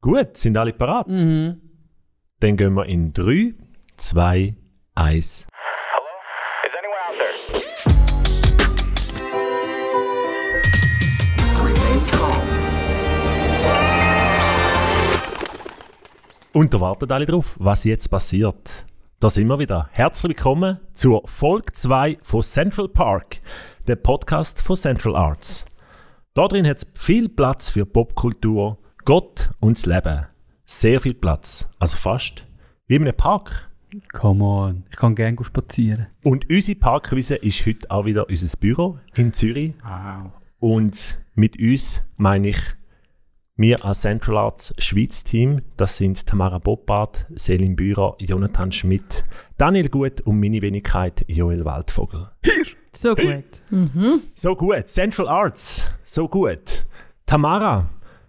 [0.00, 1.08] Gut, sind alle parat?
[1.08, 1.60] Mhm.
[2.38, 3.54] Dann gehen wir in 3,
[3.96, 4.54] 2,
[4.94, 5.48] 1.
[5.50, 6.06] Hello?
[6.64, 7.38] Is anyone out there?
[16.52, 18.86] Und da warten alle drauf, was jetzt passiert.
[19.18, 19.88] Da sind wir wieder.
[19.90, 23.40] Herzlich willkommen zur Folge 2 von Central Park,
[23.88, 25.64] der Podcast von Central Arts.
[26.34, 28.78] Da drin hat es viel Platz für Popkultur,
[29.08, 30.26] Gott und das Leben.
[30.66, 31.66] Sehr viel Platz.
[31.78, 32.46] Also fast
[32.88, 33.70] wie in einem Park.
[34.12, 36.08] Come on, ich kann gerne spazieren.
[36.24, 39.72] Und unsere Parkwiese ist heute auch wieder unser Büro in Zürich.
[39.82, 40.32] Wow.
[40.58, 42.58] Und mit uns meine ich
[43.56, 45.62] wir als Central Arts Schweiz Team.
[45.78, 49.24] Das sind Tamara Boppard, Selin Bührer, Jonathan Schmidt,
[49.56, 52.28] Daniel Gut und meine Wenigkeit Joel Waldvogel.
[52.92, 53.62] So gut.
[54.34, 56.84] So gut, Central Arts, so gut.
[57.24, 57.88] Tamara,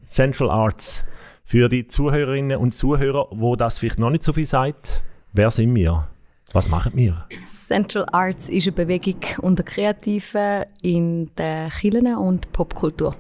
[0.09, 1.03] Central Arts.
[1.45, 5.73] Für die Zuhörerinnen und Zuhörer, wo das vielleicht noch nicht so viel sagt, wer sind
[5.75, 6.07] wir?
[6.51, 7.27] Was machen wir?
[7.45, 13.15] Central Arts ist eine Bewegung unter Kreativen in der Kirchen und Popkultur.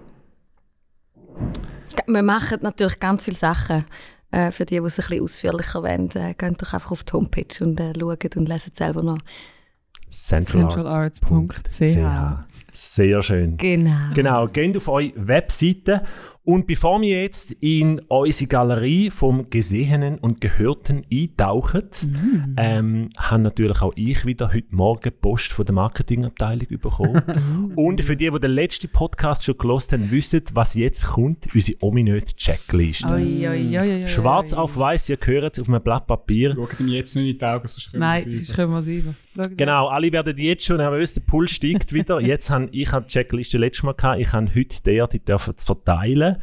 [2.07, 3.85] Wir machen natürlich ganz viele Sachen.
[4.31, 7.13] Äh, für die, die es ein bisschen ausführlicher wollen, äh, geht doch einfach auf die
[7.13, 9.19] Homepage und äh, schauen und lesen selber noch.
[10.09, 11.97] centralarts.ch
[12.73, 13.57] Sehr schön.
[13.57, 14.13] Genau.
[14.13, 16.03] Genau, geht auf eure Webseite.
[16.49, 21.83] Und bevor wir jetzt in unsere Galerie vom Gesehenen und Gehörten eintauchen,
[22.57, 27.71] ähm, habe natürlich auch ich wieder heute Morgen Post von der Marketingabteilung bekommen.
[27.75, 31.77] und für die, die den letzten Podcast schon gelost haben, wissen, was jetzt kommt, unsere
[31.83, 33.07] ominöse Checkliste.
[33.09, 34.07] Oi, oi, oi, oi, oi.
[34.07, 36.55] Schwarz auf weiß, ihr hört es auf einem Blatt Papier.
[36.55, 38.87] Schaut ihm jetzt nicht in die Augen, sonst können Nein, wir sonst können wir es
[39.35, 42.19] Genau, alle werden jetzt schon nervös, der Puls steigt wieder.
[42.21, 45.53] Jetzt habe ich habe die Checkliste letztes Mal gehabt, ich habe heute der, die dürfen
[45.55, 46.41] es verteilen.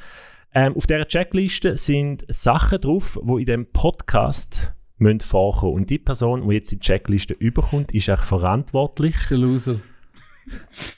[0.55, 5.75] Ähm, auf dieser Checkliste sind Sachen drauf, die in dem Podcast müssen vorkommen.
[5.75, 9.17] Und die Person, die jetzt die Checkliste überkommt, ist auch verantwortlich.
[9.29, 9.81] Der Loser.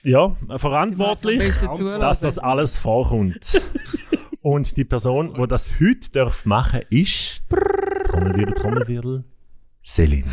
[0.02, 1.42] Ja, verantwortlich,
[1.80, 3.60] dass das alles vorkommt.
[4.40, 9.24] Und die Person, die das heute darf machen, ist Trommelwirbel, Trommelwirbel,
[9.84, 10.30] Celine.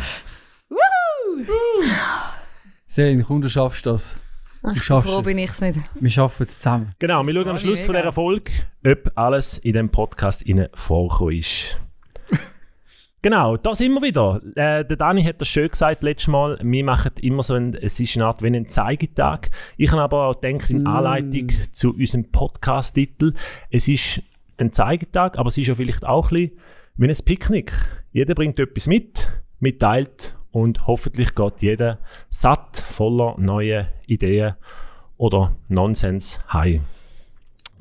[2.86, 4.18] Selin, komm, du schaffst das.
[4.62, 5.24] Du schaffst froh es.
[5.24, 5.78] bin ich es nicht.
[5.94, 6.92] Wir schaffen es zusammen.
[6.98, 8.50] Genau, wir schauen am Schluss von dieser Folge,
[8.86, 10.44] ob alles in dem Podcast
[10.74, 11.78] vorgekommen ist.
[13.22, 14.40] genau, da sind wir wieder.
[14.56, 16.58] Äh, der Dani hat das schön gesagt letztes Mal.
[16.62, 19.50] Wir machen immer so ein, es ist eine Art wie ein Zeigetag.
[19.76, 20.86] Ich habe aber auch gedacht, in Mm.
[20.88, 23.34] Anleitung zu unserem Podcast-Titel,
[23.70, 24.22] es ist
[24.58, 26.58] ein Zeigetag, aber es ist ja vielleicht auch ein bisschen
[26.96, 27.72] wie ein Picknick.
[28.10, 29.28] Jeder bringt etwas mit,
[29.60, 31.98] mitteilt und hoffentlich geht jeder
[32.30, 34.54] satt voller neue Ideen
[35.18, 36.80] oder Nonsens heim.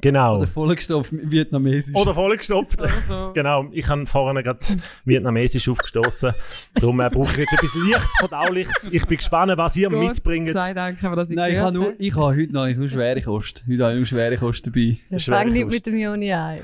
[0.02, 0.36] Genau.
[0.36, 1.96] Oder vollgestopft mit Vietnamesisch.
[1.96, 2.82] Oder vollgestopft.
[3.08, 3.32] so.
[3.34, 4.60] Genau, ich habe vorhin gerade
[5.06, 6.34] Vietnamesisch aufgestoßen.
[6.74, 8.90] Darum äh, brauche ich jetzt etwas Leichtes, Verdauliches.
[8.92, 10.50] Ich bin gespannt, was ihr Gut, mitbringt.
[10.50, 13.22] Sei Dank, aber dass ich Nein, ich habe, nur, ich habe heute noch nur schwere
[13.22, 13.64] Kost.
[13.70, 14.98] Heute habe ich nur schwere Kost dabei.
[15.16, 16.60] Schwere Fang nicht mit dem Juni an.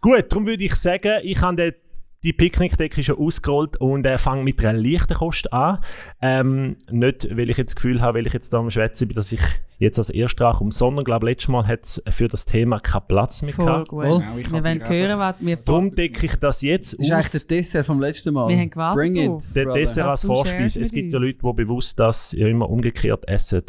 [0.00, 1.74] Gut, darum würde ich sagen, ich habe den,
[2.22, 5.78] die Picknickdecke schon ausgerollt und äh, fange mit einer leichten Kost an.
[6.20, 9.14] Ähm, nicht, weil ich jetzt das Gefühl habe, weil ich jetzt da am Schwätzen bin,
[9.14, 9.40] dass ich
[9.78, 13.40] jetzt als Erster rankomme, sondern glaube letztes Mal hat es für das Thema keinen Platz
[13.40, 13.88] mehr Voll gehabt.
[13.88, 14.02] gut.
[14.02, 17.10] Genau, ich wir wollen mich hören, was wir Darum decke ich das jetzt Das ist
[17.10, 17.32] eigentlich aus.
[17.32, 18.48] der Dessert vom letzten Mal.
[18.48, 19.46] Wir haben gewartet Bring it, drauf.
[19.54, 19.78] Der brother.
[19.78, 21.18] Dessert als shares Es gibt ja.
[21.18, 23.62] Leute, die bewusst das ja immer umgekehrt essen.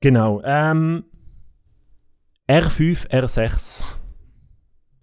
[0.00, 0.42] Genau.
[0.44, 1.04] Ähm,
[2.48, 3.94] R5, R6.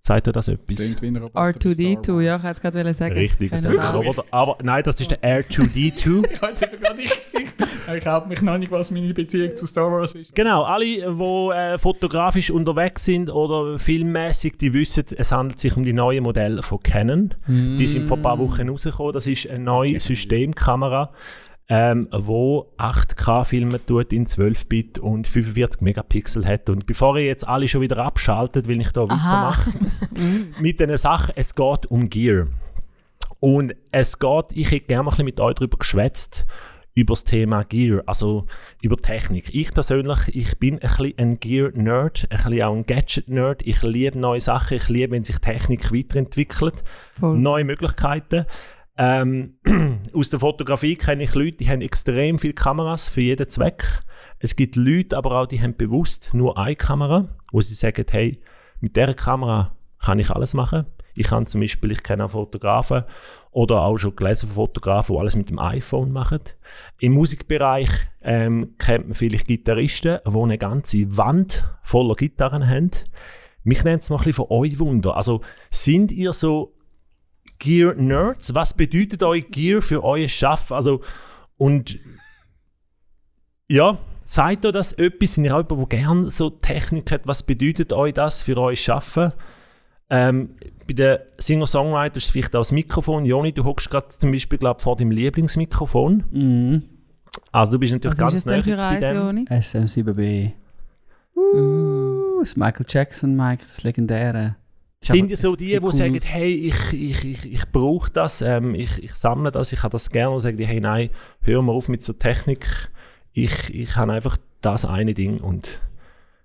[0.05, 0.75] Sagt ihr das etwas?
[0.75, 2.23] Klingt wie ein Roboter bei Star R2D2, Wars.
[2.23, 3.16] ja, ich hätte es gerade sagen.
[3.16, 3.93] Richtig, es ist.
[3.93, 4.23] Roboter.
[4.29, 6.25] Aber nein, das ist der R2D2.
[6.31, 7.25] Ich weiß eben gerade nicht.
[7.33, 10.35] Ich, ich habe mich noch nicht, was meine Beziehung zu Star Wars ist.
[10.35, 15.83] Genau, alle, die äh, fotografisch unterwegs sind oder filmmäßig, die wissen, es handelt sich um
[15.83, 17.33] die neuen Modelle von Canon.
[17.47, 19.13] Die sind vor ein paar Wochen rausgekommen.
[19.13, 21.09] Das ist eine neue Systemkamera,
[21.67, 26.69] ähm, wo 8K filmen tut in 12-Bit und 45 Megapixel hat.
[26.69, 29.71] Und bevor ihr jetzt alle schon wieder abschaltet, will ich da weitermache
[30.59, 32.47] mit diesen Sachen, es geht um Gear.
[33.40, 36.45] Und es geht, ich hätte gerne mal ein bisschen mit euch darüber geschwätzt,
[36.93, 38.45] über das Thema Gear, also
[38.81, 39.53] über Technik.
[39.53, 43.67] Ich persönlich, ich bin ein bisschen ein Gear-Nerd, ein bisschen auch ein Gadget-Nerd.
[43.67, 46.84] Ich liebe neue Sachen, ich liebe, wenn sich Technik weiterentwickelt,
[47.19, 47.37] Voll.
[47.37, 48.45] neue Möglichkeiten.
[48.97, 49.57] Ähm,
[50.13, 53.85] aus der Fotografie kenne ich Leute, die haben extrem viele Kameras für jeden Zweck.
[54.39, 58.41] Es gibt Leute aber auch, die haben bewusst nur eine Kamera, wo sie sagen, hey,
[58.79, 60.85] mit dieser Kamera kann ich alles machen.
[61.15, 63.03] Ich kann zum Beispiel, ich kenne Fotografen
[63.51, 66.41] oder auch schon gelesen von Fotografen, die alles mit dem iPhone machen.
[66.99, 67.89] Im Musikbereich
[68.21, 72.91] ähm, kennt man vielleicht Gitarristen, die eine ganze Wand voller Gitarren haben.
[73.63, 75.15] mich nennt es mal ein bisschen von euch Wunder.
[75.15, 76.74] Also sind ihr so
[77.59, 78.53] Gear-Nerds?
[78.53, 80.73] Was bedeutet euch Gear für euer Schaffen?
[80.73, 81.02] Also,
[81.57, 81.97] und
[83.67, 85.35] ja, sagt euch das etwas?
[85.35, 87.28] Sind ihr auch jemand, der gerne so Technik hat?
[87.28, 89.34] Was bedeutet euch das für euer Schaffen?
[90.09, 90.55] Ähm,
[90.87, 93.25] bei den Singer-Songwriters ist vielleicht auch das Mikrofon.
[93.25, 96.23] Joni, du hockst gerade zum Beispiel glaub, vor deinem Lieblingsmikrofon.
[96.29, 96.84] Mhm.
[97.52, 99.17] Also du bist natürlich Was ganz nah jetzt bei dem.
[99.17, 99.46] Joni?
[99.46, 100.52] SM7B.
[101.35, 104.55] Uh, das Michael Jackson, Mike, das legendäre.
[105.13, 106.34] Sind ihr so die, die sagen, aus.
[106.34, 110.09] hey, ich, ich, ich, ich brauche das, ähm, ich, ich sammle das, ich habe das
[110.09, 111.09] gerne, und sagen die, hey, nein,
[111.41, 112.90] hör mal auf mit so Technik,
[113.34, 115.81] ich, ich habe einfach das eine Ding und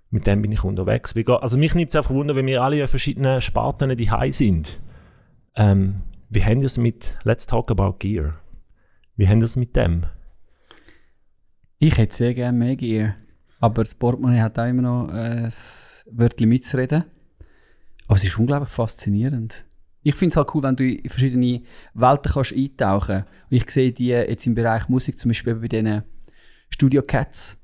[0.09, 1.15] mit dem bin ich unterwegs.
[1.15, 4.31] Wie geht- Also mich nimmt es einfach wunder, wenn wir alle in verschiedenen Sparten die
[4.31, 4.79] sind.
[5.55, 8.35] Ähm, wie haben wir es mit Let's Talk About Gear?
[9.15, 10.05] Wie haben wir es mit dem?
[11.79, 13.15] Ich hätte sehr gerne mehr Gear.
[13.59, 15.53] Aber das Portemonnaie hat auch immer noch äh, ein
[16.11, 17.05] Wörtchen mitzureden.
[18.11, 19.63] Aber es ist unglaublich faszinierend.
[20.03, 21.61] Ich finde es halt cool, wenn du in verschiedene
[21.93, 23.27] Welten kannst eintauchen kannst.
[23.49, 26.03] Und ich sehe die jetzt im Bereich Musik, zum Beispiel bei diesen
[26.69, 27.57] Studio Cats,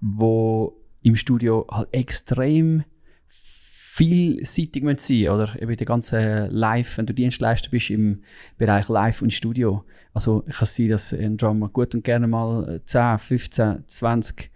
[0.00, 2.82] wo im Studio halt extrem
[3.28, 8.24] vielseitig müssen sein oder eben der ganze Live, wenn du Dienstleister bist im
[8.58, 9.84] Bereich Live und Studio.
[10.12, 14.50] Also kann es sein, dass ein Drummer gut und gerne mal äh, 10, 15, 20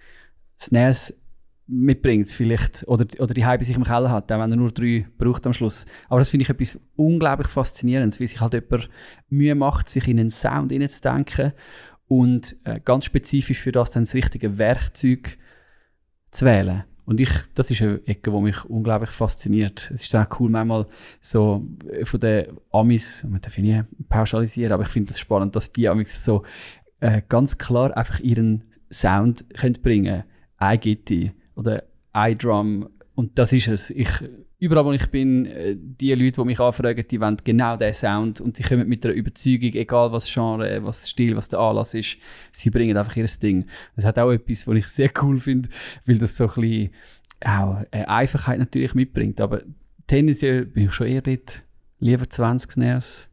[0.59, 1.15] Snares
[1.69, 5.07] mitbringt vielleicht oder, oder die bei sich im Keller hat, auch wenn er nur drei
[5.19, 5.87] braucht am Schluss.
[6.09, 8.89] Aber das finde ich etwas unglaublich Faszinierendes, wie sich halt jemand
[9.29, 11.53] Mühe macht, sich in einen Sound hineinzudenken
[12.07, 15.39] und äh, ganz spezifisch für das dann das richtige Werkzeug
[16.31, 16.85] zu wählen.
[17.05, 19.91] Und ich, das ist eine Ecke, die mich unglaublich fasziniert.
[19.93, 20.87] Es ist dann auch cool, manchmal
[21.21, 25.21] so äh, von den Amis, man darf ich nie pauschalisieren, aber ich finde es das
[25.21, 26.45] spannend, dass die Amis so
[27.01, 30.25] äh, ganz klar einfach ihren Sound können bringen
[30.59, 31.83] Ein Gitti oder
[32.13, 33.91] ein Drum und das ist es.
[33.91, 34.09] Ich,
[34.59, 38.41] überall, wo ich bin, äh, die Leute, die mich anfragen, die wollen genau diesen Sound
[38.41, 42.19] und die kommen mit einer Überzeugung, egal was Genre, was Stil, was der Anlass ist,
[42.53, 43.67] sie bringen einfach ihr Ding.
[43.97, 45.71] Das hat auch etwas, was ich sehr cool finde,
[46.05, 46.91] weil das so ein bisschen
[47.41, 49.63] auch eine Einfachheit natürlich mitbringt, aber
[50.07, 51.63] tendenziell bin ich schon eher dort,
[51.99, 53.29] lieber 20 Snares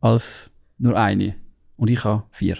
[0.00, 1.34] als nur eine.
[1.76, 2.58] Und ich habe vier.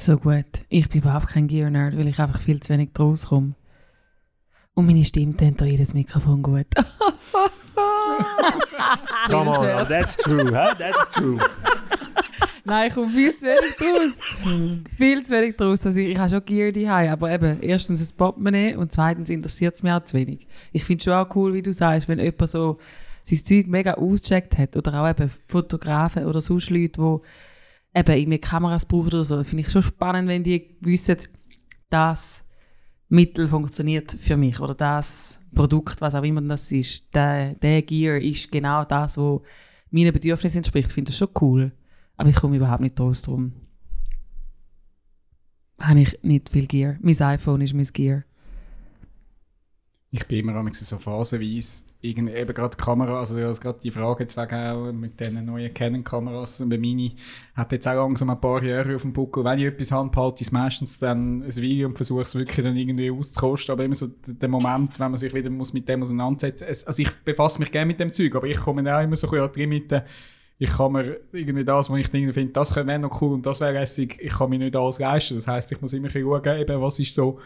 [0.00, 0.46] So gut.
[0.70, 3.52] Ich bin überhaupt kein Gear-Nerd, weil ich einfach viel zu wenig draus komme.
[4.72, 6.64] Und meine Stimme tönt durch jedes Mikrofon gut.
[9.28, 10.74] Come on, that's true, huh?
[10.78, 11.38] that's true.
[12.64, 14.18] Nein, ich komme viel zu wenig draus.
[14.96, 15.84] viel zu wenig draus.
[15.84, 19.74] Also ich, ich habe schon Gear daheim, aber eben, erstens ein Portemonnaie und zweitens interessiert
[19.74, 20.46] es mich auch zu wenig.
[20.72, 22.78] Ich finde es schon auch cool, wie du sagst, wenn jemand so
[23.22, 27.18] sein Zeug mega ausgecheckt hat oder auch eben Fotografen oder sonst Leute, die
[27.94, 31.16] eben irgendwie Kameras brauchen oder so, finde ich schon spannend, wenn die wissen,
[31.88, 32.44] das
[33.08, 38.18] Mittel funktioniert für mich oder das Produkt, was auch immer das ist, der, der Gear
[38.18, 39.40] ist genau das, was
[39.90, 40.88] meinen Bedürfnissen entspricht.
[40.88, 41.72] Ich finde das schon cool.
[42.16, 43.52] Aber ich komme überhaupt nicht draus drum.
[45.80, 46.98] Habe ich nicht viel Gear.
[47.00, 48.24] Mein iPhone ist mein Gear.
[50.12, 54.98] Ich bin immer so phasenweise, eben gerade Kamera, also du hast gerade die Frage wegen
[54.98, 57.14] mit diesen neuen Canon-Kameras, bei Mini
[57.54, 59.44] hat jetzt auch langsam ein paar Jahre auf dem Buckel.
[59.44, 63.08] Wenn ich etwas handhalte, ist meistens dann ein Video und versuche es wirklich dann irgendwie
[63.08, 66.84] auszukosten, aber immer so der Moment, wenn man sich wieder muss mit dem auseinandersetzen muss.
[66.84, 69.52] Also ich befasse mich gerne mit dem Zeug, aber ich komme auch immer so ein
[69.52, 70.06] drin mit der
[70.62, 73.72] ich kann mir irgendwie das, was ich finde, das wäre noch cool und das wäre
[73.72, 75.36] lässig, ich kann mir nicht alles leisten.
[75.36, 77.38] Das heisst, ich muss immer schauen, eben, was ist so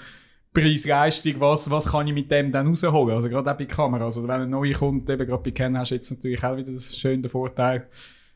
[0.55, 3.17] Preis-Leistung, was, was kann ich mit dem dann rausholen?
[3.17, 4.17] Also gerade auch bei Kameras.
[4.17, 6.71] Oder wenn ein neuer kommt, eben gerade bei Canon hast du jetzt natürlich auch wieder
[6.71, 7.89] den schönen Vorteil,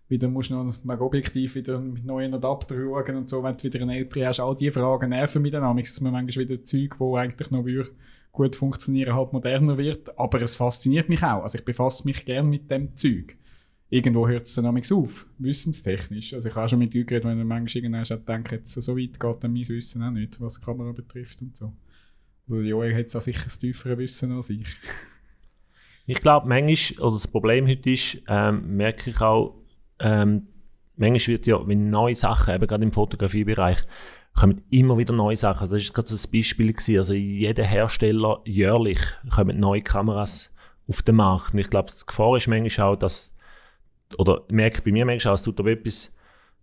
[0.09, 3.63] wieder musst du noch mega objektiv wieder mit neuen Adapter schauen und so, wenn du
[3.63, 6.99] wieder einen älteren hast, all diese Fragen nerven mich dann dass man manchmal wieder Zeug,
[6.99, 7.91] wo eigentlich noch würde
[8.33, 11.43] gut funktionieren, halt moderner wird, aber es fasziniert mich auch.
[11.43, 13.37] Also ich befasse mich gern mit dem Zeug.
[13.91, 16.35] Irgendwo hört es dann auf, wissenstechnisch.
[16.35, 19.19] Also ich habe auch schon mit Leuten geredet, wenn du manchmal irgendwann jetzt so weit
[19.19, 21.73] geht dann mein Wissen auch nicht, was die Kamera betrifft und so.
[22.49, 24.67] Also Joel hat auch sicher ein tieferes Wissen als ich.
[26.11, 29.61] Ich glaube, manchmal, oder das Problem heute ist, ähm, merke ich auch,
[29.99, 30.49] ähm,
[30.97, 33.85] manchmal wird ja, wenn neue Sachen, eben gerade im Fotografiebereich,
[34.33, 35.61] kommen immer wieder neue Sachen.
[35.61, 36.99] Also das ist gerade so ein Beispiel gewesen.
[36.99, 39.01] Also jeder Hersteller jährlich
[39.35, 40.51] kommen neue Kameras
[40.89, 41.53] auf den Markt.
[41.53, 43.35] Und ich glaube, die Gefahr ist manchmal auch, dass,
[44.17, 46.11] oder merke bei mir manchmal auch, es tut aber etwas,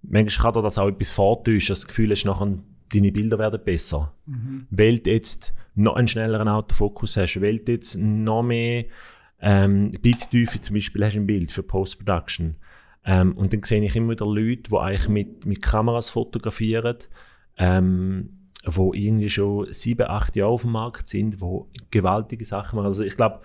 [0.01, 2.57] manchmal kann dir das auch etwas vortäuschen, das Gefühl ist, nachher
[2.93, 4.13] deine Bilder werden besser.
[4.71, 8.85] Weil du jetzt noch einen schnelleren Autofokus hast, weil du jetzt noch mehr
[9.41, 12.55] ähm, Bittiefe zum Beispiel hast im Bild für Post-Production.
[13.05, 16.97] Ähm, und dann sehe ich immer wieder Leute, die eigentlich mit, mit Kameras fotografieren,
[17.57, 22.87] ähm, wo irgendwie schon sieben, acht Jahre auf dem Markt sind, wo gewaltige Sachen machen.
[22.87, 23.41] Also ich glaube,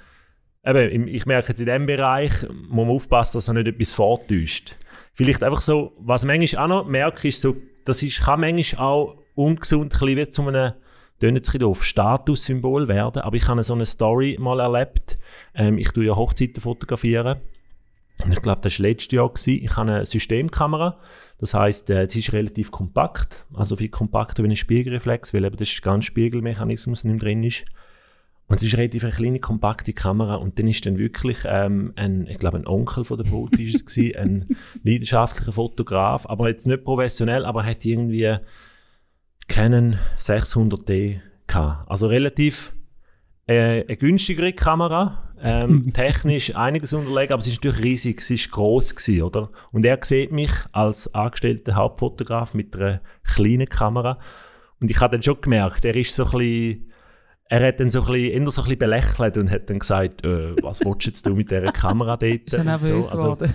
[0.64, 4.76] eben, ich merke jetzt in diesem Bereich, muss man aufpassen, dass er nicht etwas vortäuscht.
[5.12, 9.18] Vielleicht einfach so, was manchmal auch noch merke, ist so, das ist, kann manchmal auch
[9.34, 10.72] ungesund ein bisschen wie zu einem,
[11.20, 13.22] tönt jetzt doof, Statussymbol werden.
[13.22, 15.18] Aber ich habe so eine Story mal erlebt.
[15.54, 17.40] Ähm, ich tue ja Hochzeiten fotografieren.
[18.24, 19.28] Und ich glaube, das war letztes Jahr.
[19.28, 19.64] Gewesen.
[19.64, 20.98] Ich habe eine Systemkamera.
[21.38, 23.46] Das heisst, äh, sie ist relativ kompakt.
[23.54, 27.64] Also viel kompakter wie ein Spiegelreflex, weil eben der ganz Spiegelmechanismus nicht drin ist.
[28.48, 30.34] Und es ist relativ eine kleine, kompakte Kamera.
[30.34, 33.76] Und dann ist dann wirklich ähm, ein, ich glaube, ein Onkel von der Brut ist
[33.76, 38.36] es gewesen, ein leidenschaftlicher Fotograf, aber jetzt nicht professionell, aber hat irgendwie
[39.50, 41.90] Canon 600D gehabt.
[41.90, 42.72] Also relativ
[43.48, 48.52] äh, eine günstigere Kamera, ähm, technisch einiges unterlegen, aber sie ist natürlich riesig, sie ist
[48.52, 49.50] gross gewesen, oder?
[49.72, 54.20] Und er sieht mich als angestellter Hauptfotograf mit einer kleinen Kamera
[54.80, 56.90] und ich habe dann schon gemerkt, er ist so ein bisschen,
[57.46, 60.24] er hat dann so ein bisschen, eher so ein bisschen belächelt und hat dann gesagt,
[60.24, 62.46] äh, was willst du jetzt du mit dieser Kamera dort?
[62.46, 63.32] Ist Und nervös so.
[63.32, 63.46] Also.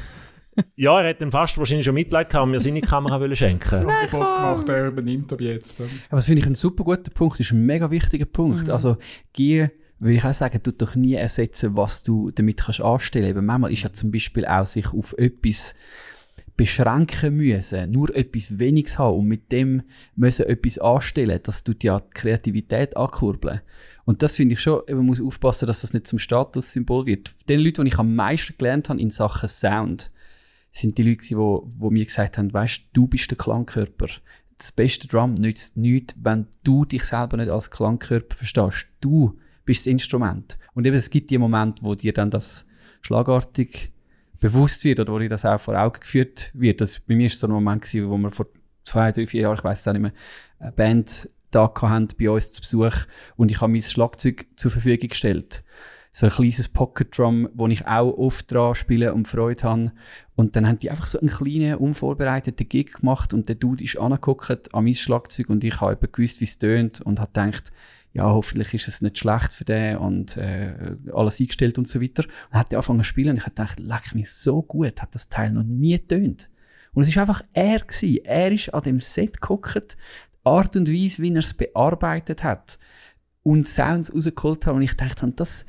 [0.76, 3.88] Ja, er hat dann fast wahrscheinlich schon Mitleid gehabt und mir seine Kamera wollen schenken.
[3.88, 5.82] Angebot gemacht, er übernimmt ab jetzt.
[5.82, 8.70] Aber das finde ich ein super guter Punkt, das ist ein mega wichtiger Punkt.
[8.70, 8.98] Also
[9.34, 13.30] Gear, würde ich auch sagen, tut doch nie ersetzen, was du damit kannst anstellen.
[13.30, 15.76] Eben manchmal ist ja zum Beispiel auch sich auf etwas
[16.58, 19.84] beschränken müssen, nur etwas Weniges haben und mit dem
[20.16, 23.62] müssen etwas anstellen, das tut ja die Kreativität ankurbeln.
[24.06, 27.32] Und das finde ich schon, eben, man muss aufpassen, dass das nicht zum Statussymbol wird.
[27.50, 30.12] Den Leuten, die ich am meisten gelernt habe in Sachen Sound,
[30.78, 34.08] sind die Leute, die wo mir gesagt haben, weißt, du bist der Klangkörper.
[34.58, 38.88] Das beste Drum nützt nichts, wenn du dich selber nicht als Klangkörper verstehst.
[39.02, 40.58] Du bist das Instrument.
[40.74, 42.66] Und eben, es gibt die Momente, wo dir dann das
[43.02, 43.92] schlagartig
[44.40, 46.82] bewusst wird oder wo dir das auch vor Augen geführt wird.
[46.82, 48.48] Das, bei mir ist so ein Moment gewesen, wo wir vor
[48.84, 50.14] zwei, drei, vier Jahren, ich weiß es auch nicht mehr,
[50.60, 53.06] eine Band da haben bei uns zu Besuch
[53.38, 55.64] und ich habe mein Schlagzeug zur Verfügung gestellt.
[56.18, 59.92] So ein kleines Pocket Drum, wo ich auch oft dran spiele und Freude habe.
[60.38, 63.98] Und dann haben die einfach so einen kleinen, unvorbereiteten Gig gemacht und der Dude ist
[63.98, 67.72] angeguckt an mein Schlagzeug und ich habe gewusst, wie es tönt und habe gedacht,
[68.14, 72.24] ja, hoffentlich ist es nicht schlecht für den und äh, alles eingestellt und so weiter.
[72.50, 75.28] Und hat angefangen zu spielen und ich habe gedacht, leck mich so gut, hat das
[75.28, 76.50] Teil noch nie getönt.
[76.94, 78.24] Und es ist einfach er gewesen.
[78.24, 79.98] Er ist an dem Set geguckt,
[80.46, 82.78] Art und Weise, wie er es bearbeitet hat
[83.46, 85.68] und Sounds rausgeholt hat und ich dachte, das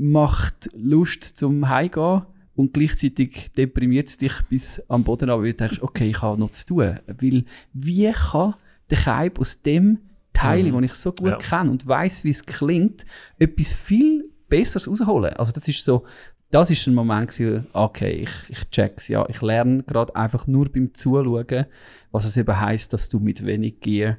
[0.00, 2.22] macht Lust zum Heimgehen
[2.54, 6.38] und gleichzeitig deprimiert es dich bis am Boden ab, weil du denkst, okay, ich habe
[6.38, 6.98] noch zu tun.
[7.20, 8.54] Weil wie kann
[8.90, 9.98] der Keib aus dem
[10.32, 10.72] Teil, Mhm.
[10.74, 11.38] den ich so gut Ja.
[11.38, 13.04] kenne und weiß, wie es klingt,
[13.40, 15.32] etwas viel Besseres rausholen?
[15.34, 16.04] Also das ist so,
[16.50, 19.26] das ist ein Moment gewesen, okay, ich, ich check's, ja.
[19.28, 21.66] Ich lerne gerade einfach nur beim Zuschauen,
[22.12, 24.18] was es eben heisst, dass du mit wenig Gear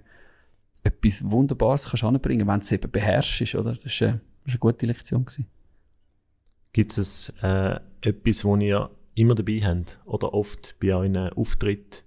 [0.83, 3.73] etwas Wunderbares kannst anbringen, wenn du es eben beherrschst, oder?
[3.73, 4.11] Das ist eine,
[4.43, 5.47] das ist eine gute Lektion gewesen.
[6.73, 9.99] Gibt es äh, etwas, wo ihr immer dabei habt?
[10.05, 12.03] Oder oft bei euren Auftritten,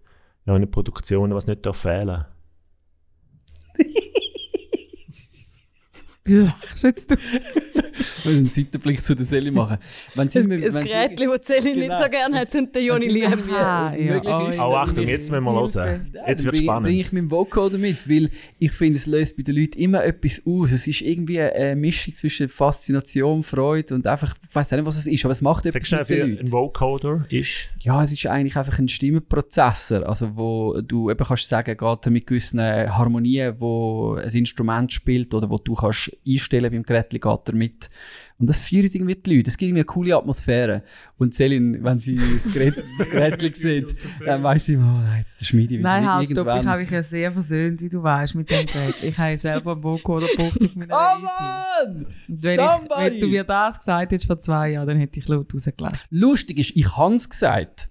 [0.46, 2.24] in euren Produktionen, was nicht darf fehlen
[6.24, 7.16] Wieso lachst jetzt du?
[7.16, 9.78] Ich will einen Seitenblick zu der Seele machen.
[10.14, 11.94] Wenn sie, Ein, wenn ein Gerät, das Celine Genau.
[11.94, 13.52] nicht so gerne hat und der Joni liebt.
[13.52, 14.48] Aha, ja.
[14.48, 16.10] ist, Oh, Achtung, jetzt müssen wir hören.
[16.14, 16.84] Ja, Jetzt wird bring- spannend.
[16.86, 20.40] bringe ich meinen Vocoder mit, weil ich finde, es löst bei den Leuten immer etwas
[20.46, 20.70] aus.
[20.70, 25.08] Es ist irgendwie eine Mischung zwischen Faszination, Freude und einfach, ich weiß nicht, was es
[25.08, 26.52] ist, aber es macht etwas schnell, mit den ein Leuten.
[26.52, 27.68] Vocoder ist.
[27.80, 32.26] Ja, es ist eigentlich einfach ein Stimmenprozessor, also wo du eben kannst sagen, geht mit
[32.28, 37.54] gewissen Harmonien, wo ein Instrument spielt oder wo du kannst einstellen beim Gerät, geht er
[37.54, 37.90] mit.
[38.38, 39.48] Und das führt irgendwie die Leute.
[39.50, 40.82] Es gibt irgendwie eine coole Atmosphäre.
[41.16, 43.94] Und Celine, wenn sie das Gerät, das Gerät sieht,
[44.26, 45.82] dann weiss sie, oh nein, jetzt ist der Schmiede wieder.
[45.82, 48.94] Nein, halt, stopp, ich habe mich ja sehr versöhnt, wie du weißt, mit dem Gerät.
[49.02, 51.20] Ich habe selber einen Vocoder gebraucht auf meiner Oh.
[51.20, 52.06] Mann!
[52.28, 53.00] Und wenn, ich, Somebody!
[53.00, 56.06] wenn du mir das gesagt hättest vor zwei Jahren, dann hätte ich laut rausgelacht.
[56.10, 57.90] Lustig ist, ich habe es gesagt.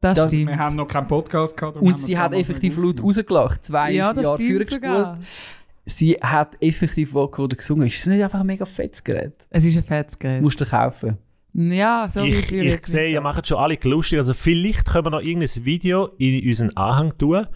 [0.00, 0.48] Das, Das- stimmt.
[0.50, 1.76] Wir haben noch keinen Podcast gehabt.
[1.78, 3.64] Und sie hat effektiv laut rausgelacht.
[3.64, 5.18] Zwei ja, das Jahre stimmt vorgespult.
[5.84, 7.86] Sie hat effektiv Vocoder gesungen.
[7.88, 9.44] Ist es nicht einfach ein mega fettes Gerät?
[9.50, 10.40] Es ist ein fettes Gerät.
[10.42, 11.18] Musst du kaufen.
[11.54, 14.18] Ja, so wie ich fühle ich sehe, ihr macht schon alle lustig.
[14.18, 17.46] Also vielleicht können wir noch irgendein Video in unseren Anhang tun.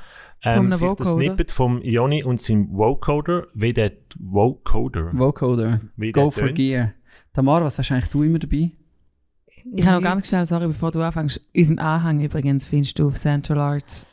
[0.43, 1.11] Von Ähm, einem vielleicht ein Vocoder?
[1.25, 5.81] Snippet vom Joni und seinem Vocoder, wie der Vocoder, Vocoder.
[5.97, 6.57] wie Go for tönt.
[6.57, 6.93] Gear.
[7.33, 8.71] Tamara, was hast eigentlich du immer dabei?
[9.75, 11.41] Ich habe noch ganz schnell, sorry, bevor du anfängst.
[11.57, 14.07] Unseren Anhang übrigens findest du auf centralarts.ch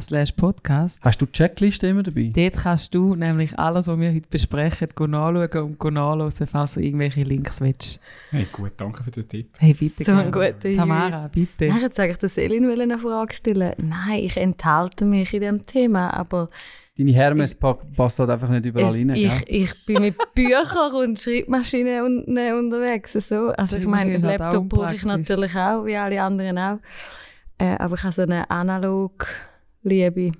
[0.00, 1.04] slash podcast.
[1.04, 2.32] Hast du die Checkliste immer dabei?
[2.34, 7.20] Dort kannst du nämlich alles, was wir heute besprechen, nachschauen und nachlesen, falls du irgendwelche
[7.20, 8.00] Links willst.
[8.30, 9.50] Hey, gut, danke für den Tipp.
[9.58, 10.04] Hey, bitte.
[10.04, 11.30] So ein guter Tamara, Hinweis.
[11.30, 11.68] bitte.
[11.68, 13.72] Nein, jetzt sage ich der Celine will eine Frage stellen.
[13.76, 16.48] Nein, ich enthalte mich in dem Thema, aber
[16.96, 19.10] Deine Hermes pa- passt halt einfach nicht überall Es, rein.
[19.10, 19.62] ich, gell?
[19.62, 23.12] ich bin mit Büchern und Schreibmaschinen un äh, unterwegs.
[23.12, 23.50] So.
[23.50, 26.78] Also ich meine, halt Laptop brauche ich natürlich auch, wie alle anderen auch.
[27.58, 30.32] Äh, aber ich habe so eine Analog-Liebe.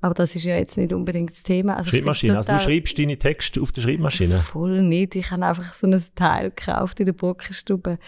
[0.00, 1.76] Aber das ist ja jetzt nicht unbedingt das Thema.
[1.76, 2.36] Also Schreibmaschine.
[2.36, 4.38] Also du schreibst deine Texte auf der Schreibmaschine.
[4.38, 5.16] Voll nicht.
[5.16, 7.98] Ich habe einfach so ein Teil gekauft in der Brockenstube.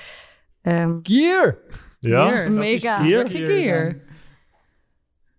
[0.64, 1.57] Ähm, Gear!
[2.02, 2.31] Ja.
[2.31, 2.50] Gear.
[2.50, 3.02] mega.
[3.02, 3.25] Gear.
[3.25, 3.95] Gear?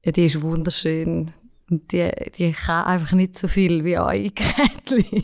[0.04, 1.32] Ja, die ist wunderschön.
[1.70, 5.24] Und die, die kann einfach nicht so viel wie eure Geräte.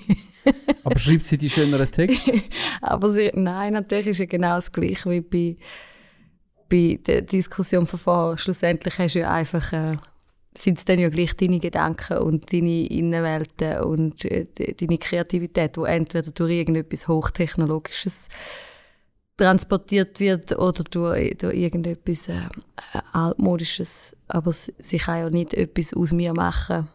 [0.83, 2.41] Aber schreibt sie die schöneren Texte?
[2.81, 5.55] Aber sie, nein, natürlich ist ja genau das Gleiche wie bei,
[6.69, 8.37] bei der Diskussion von vorher.
[8.37, 9.97] Schlussendlich hast du ja einfach, äh,
[10.57, 15.77] sind es dann ja gleich deine Gedanken und deine Innenwelten und äh, de- deine Kreativität,
[15.77, 18.29] wo entweder durch irgendetwas Hochtechnologisches
[19.37, 22.47] transportiert wird oder durch, durch irgendetwas äh,
[23.11, 24.15] Altmodisches.
[24.27, 26.87] Aber sie, sie kann ja nicht etwas aus mir machen,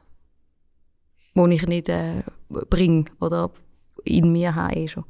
[1.34, 3.50] wo ich nicht äh, bringe oder
[4.04, 5.04] in mir habe eh schon.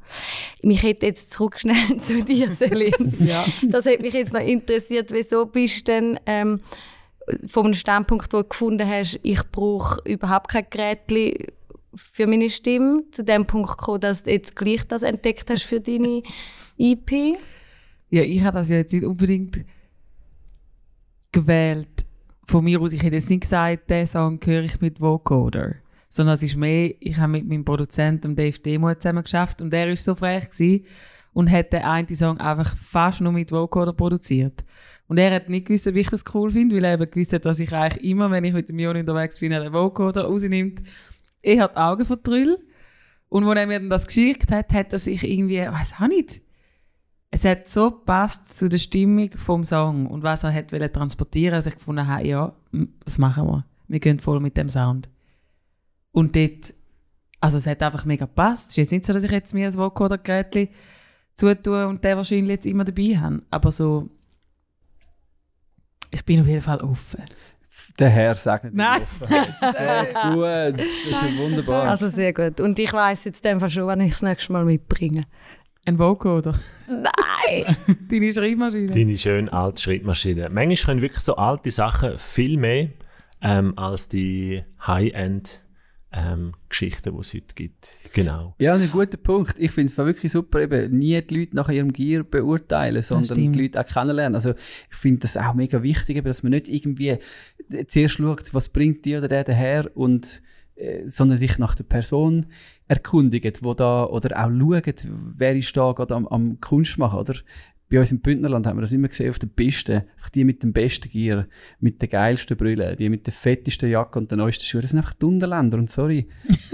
[0.61, 3.13] Mich hätte jetzt zurück schnell zu dir, Celine.
[3.19, 3.45] Ja.
[3.67, 6.59] Das hat mich jetzt noch interessiert, wieso bist du denn ähm,
[7.47, 11.01] von einem Standpunkt, wo du gefunden hast, ich brauche überhaupt kein Gerät
[11.95, 15.79] für meine Stimme, zu dem Punkt gekommen, dass du jetzt gleich das entdeckt hast für
[15.79, 16.23] deine
[16.77, 17.37] EP?
[18.09, 19.63] Ja, ich habe das ja jetzt nicht unbedingt
[21.31, 22.05] gewählt.
[22.45, 25.75] Von mir aus, ich hätte jetzt nicht gesagt, diesen Song höre ich mit Vocoder.
[26.13, 29.87] Sondern es ist mehr, ich habe mit meinem Produzenten Dave Demo zusammen geschafft und er
[29.87, 30.85] war so frech gewesen
[31.31, 34.65] und hat den einen Song einfach fast nur mit Vocoder produziert.
[35.07, 37.45] Und er hat nicht gewusst, wie ich das cool finde, weil er eben gewusst hat,
[37.45, 40.81] dass ich eigentlich immer, wenn ich mit dem Joni unterwegs bin, einen Vocoder rausnimmt,
[41.41, 42.59] er hat die Augen verdrüllt.
[43.29, 46.41] Und als er mir dann das geschickt hat, hat er sich irgendwie, weiß auch nicht,
[47.29, 51.53] es hat so gepasst zu der Stimmung vom Song und was er hat wollte transportieren,
[51.53, 52.53] dass ich gefunden habe, ja,
[53.05, 53.65] das machen wir.
[53.87, 55.09] Wir gehen voll mit dem Sound.
[56.11, 56.73] Und dort,
[57.39, 58.65] also es hat einfach mega gepasst.
[58.65, 60.69] Es ist jetzt nicht so, dass ich jetzt mir ein Vocoder-Gerät
[61.35, 63.41] zutue und der wahrscheinlich jetzt immer dabei habe.
[63.49, 64.09] Aber so,
[66.11, 67.23] ich bin auf jeden Fall offen.
[67.97, 68.75] Der Herr sagt nicht.
[68.75, 69.01] Nein.
[69.59, 70.79] Sehr gut.
[70.79, 71.83] Das ist ja wunderbar.
[71.89, 72.59] Also sehr gut.
[72.59, 75.25] Und ich weiss jetzt Fall schon, wann ich das nächste Mal mitbringe.
[75.85, 76.59] Ein Vocoder.
[76.87, 77.75] Nein!
[78.09, 78.91] Deine Schreibmaschine.
[78.91, 80.49] Deine schön alte Schreibmaschine.
[80.51, 82.89] Manchmal können wirklich so alte Sachen viel mehr
[83.41, 85.60] ähm, als die High-End
[86.13, 87.87] ähm, Geschichten, die es heute gibt.
[88.13, 88.55] Genau.
[88.59, 89.55] Ja, ein guter Punkt.
[89.57, 93.61] Ich finde es wirklich super, eben nie die Leute nach ihrem Gear beurteilen, sondern die
[93.61, 94.35] Leute auch kennenlernen.
[94.35, 94.51] Also
[94.89, 97.17] ich finde das auch mega wichtig, eben, dass man nicht irgendwie
[97.87, 100.41] zuerst schaut, was bringt die oder der daher und
[100.75, 102.47] äh, sondern sich nach der Person
[102.87, 107.35] erkundigt, wo da oder auch schaut, wer ist da gerade am, am Kunst machen, oder?
[107.91, 110.05] Bei uns im Bündnerland haben wir das immer gesehen auf der Piste.
[110.15, 111.47] Einfach die mit dem besten Gear,
[111.81, 114.81] mit der geilsten Brille, die mit der fettesten Jacke und den neuesten Schuhen.
[114.81, 116.25] Das sind einfach die Unterländer und sorry,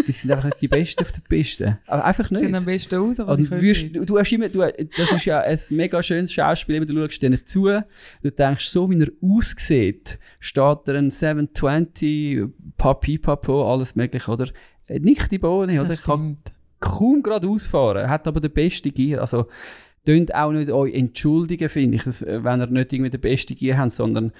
[0.05, 1.79] die sind einfach nicht die Besten auf der Piste.
[1.87, 2.41] Aber einfach Sie nicht.
[2.41, 5.11] sehen am besten aus, aber Also, sie du, wirst, du, du hast immer, du, das
[5.11, 7.65] ist ja ein mega schönes Schauspiel, du schaust denen zu,
[8.21, 12.43] du denkst, so wie er aussieht, steht er ein 720,
[12.77, 14.49] Papi, Papo, alles mögliche, oder?
[14.87, 15.89] Nicht die Bohne, oder?
[15.89, 16.37] Das Kann
[16.79, 19.47] kaum gerade ausfahren, hat aber den besten Gear, also,
[20.07, 23.55] Tönt auch nicht euch entschuldigen, finde ich, dass, äh, wenn ihr nicht irgendwie den besten
[23.55, 24.31] Gear habt, sondern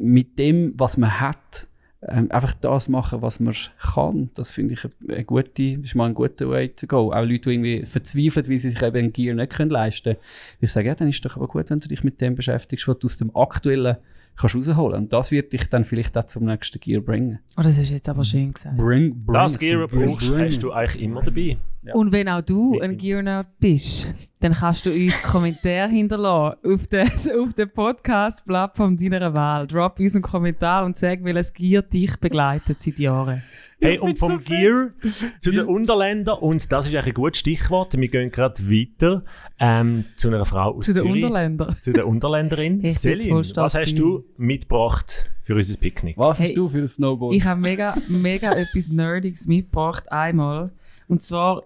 [0.00, 1.68] mit dem, was man hat,
[2.02, 4.30] ähm, einfach das machen, was man kann.
[4.34, 7.12] Das finde ich eine, eine gute, ist mal ein guter Way to go.
[7.12, 10.24] Auch Leute, die irgendwie verzweifeln, weil sie sich eben ein Gear nicht können leisten können.
[10.60, 12.98] Ich sage, ja, dann ist doch aber gut, wenn du dich mit dem beschäftigst, was
[12.98, 13.98] du aus dem aktuellen
[14.34, 15.02] kannst rausholen.
[15.02, 17.38] Und das wird dich dann vielleicht auch zum nächsten Gear bringen.
[17.56, 18.76] Oh, das ist jetzt aber schön gesagt.
[18.76, 21.56] Bring, bring Das Gear brauchst, hast du eigentlich immer dabei.
[21.82, 21.94] Ja.
[21.94, 26.86] Und wenn auch du Mit ein Gear-Nerd bist, dann kannst du uns Kommentare hinterlassen auf
[26.88, 27.04] der,
[27.40, 29.66] auf der Podcast-Plattform deiner Wahl.
[29.66, 33.42] Drop uns einen Kommentar und sag, welches Gear dich begleitet seit Jahren.
[33.80, 34.88] Hey, und vom Gear
[35.38, 39.22] zu den Unterländern, und das ist eigentlich ein gutes Stichwort, wir gehen gerade weiter
[39.60, 41.22] ähm, zu einer Frau aus Zu den Zürich.
[41.22, 41.76] Unterländern.
[41.80, 42.80] Zu der Unterländerin.
[42.82, 43.96] Voll stolz was hast sein.
[43.96, 46.18] du mitgebracht für unser Picknick?
[46.18, 47.36] Was Hey, hast du für ein Snowboard?
[47.36, 50.72] Ich habe mega, mega etwas Nerdiges mitgebracht, einmal.
[51.08, 51.64] Und zwar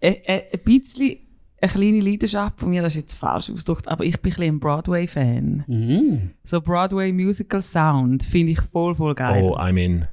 [0.00, 1.18] äh, äh, ein bisschen
[1.60, 4.54] eine kleine Leidenschaft von mir, das ist jetzt falsch ausgedrückt, aber ich bin ein bisschen
[4.54, 5.64] ein Broadway-Fan.
[5.66, 6.30] Mhm.
[6.44, 9.42] So Broadway Musical Sound finde ich voll, voll geil.
[9.42, 10.06] Oh, I'm in.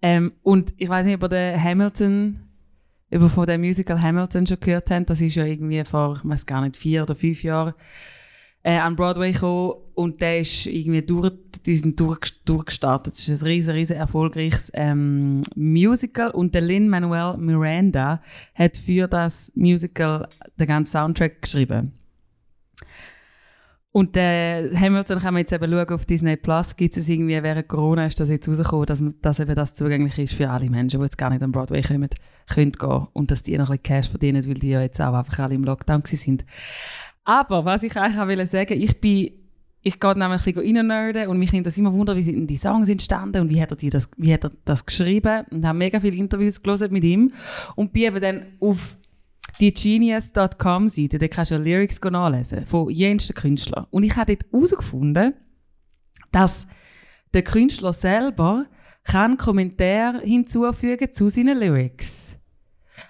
[0.00, 2.40] Ähm, und ich weiß nicht, ob ihr den Hamilton,
[3.10, 5.10] über von dem Musical Hamilton schon gehört habt.
[5.10, 7.74] Das ist ja irgendwie vor, ich weiß gar nicht, vier oder fünf Jahren
[8.66, 11.32] äh, an Broadway gekommen und der ist irgendwie durch,
[11.64, 13.14] die sind durch, durchgestartet.
[13.14, 18.20] Es ist ein riesen, riesen erfolgreiches ähm, Musical und der Lin-Manuel Miranda
[18.56, 21.92] hat für das Musical den ganzen Soundtrack geschrieben.
[23.92, 27.68] Und äh, Hamilton kann man jetzt eben schauen, auf Disney Plus gibt es irgendwie, während
[27.68, 31.04] Corona ist das jetzt rausgekommen, dass, dass eben das zugänglich ist für alle Menschen, die
[31.04, 32.10] jetzt gar nicht am Broadway kommen,
[32.46, 33.06] können gehen.
[33.12, 35.54] Und dass die noch ein bisschen Cash verdienen, weil die ja jetzt auch einfach alle
[35.54, 36.44] im Lockdown sind.
[37.26, 39.32] Aber was ich eigentlich auch wollte sagen, ich bin,
[39.82, 42.56] ich gehe nämlich ein bisschen reinnerden und mich nimmt das immer wunder, wie sind die
[42.56, 45.76] Songs entstanden und wie hat er, die das, wie hat er das geschrieben und habe
[45.76, 47.32] mega viele Interviews gelesen mit ihm
[47.74, 48.96] und bin eben dann auf
[49.58, 53.86] die genius.com-Seite, da kannst du Lyrics nachlesen von jensten Künstlern.
[53.90, 55.34] Und ich habe dort herausgefunden,
[56.30, 56.68] dass
[57.34, 58.66] der Künstler selber
[59.02, 62.38] kann Kommentare hinzufügen zu seinen Lyrics.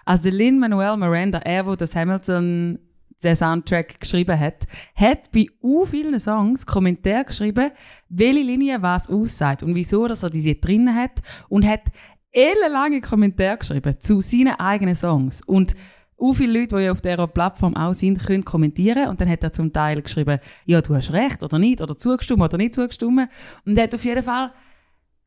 [0.07, 2.79] Also Lin-Manuel Miranda, er, der das Hamilton
[3.23, 7.71] den Soundtrack geschrieben hat, hat bei u vielen Songs Kommentare geschrieben,
[8.09, 11.83] welche Linie was aussagt und wieso dass er die dort drin hat und hat
[12.31, 15.41] ellenlange Kommentare geschrieben zu seinen eigenen Songs.
[15.47, 15.75] Und
[16.19, 19.53] u viele Leute, die auf dieser Plattform auch sind, können kommentieren und dann hat er
[19.53, 23.29] zum Teil geschrieben, ja, du hast recht oder nicht oder zugestimmt oder nicht zugestimmt.
[23.65, 24.53] Und er hat auf jeden Fall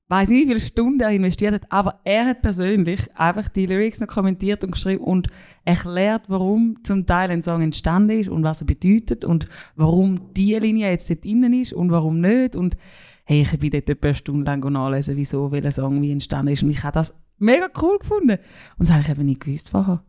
[0.10, 4.00] weiß nicht, wie viele Stunden er investiert hat, aber er hat persönlich einfach die Lyrics
[4.00, 5.28] noch kommentiert und geschrieben und
[5.66, 10.56] erklärt, warum zum Teil ein Song entstanden ist und was er bedeutet und warum die
[10.56, 12.76] Linie jetzt dort drin ist und warum nicht und
[13.24, 16.64] hey, ich bin dort etwa eine Stunde lang nachlesen, wieso welcher Song wie entstanden ist
[16.64, 18.40] und ich habe das mega cool gefunden
[18.78, 20.04] und das habe ich eben nicht gewusst vorher.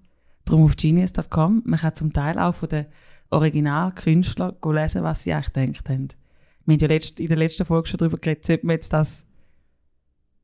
[0.46, 2.86] Darum auf genius.com, man kann zum Teil auch von den
[3.28, 6.08] Originalkünstlern lesen, was sie eigentlich gedacht haben.
[6.64, 9.26] Wir haben ja in der letzten Folge schon darüber geredet, sollte man jetzt das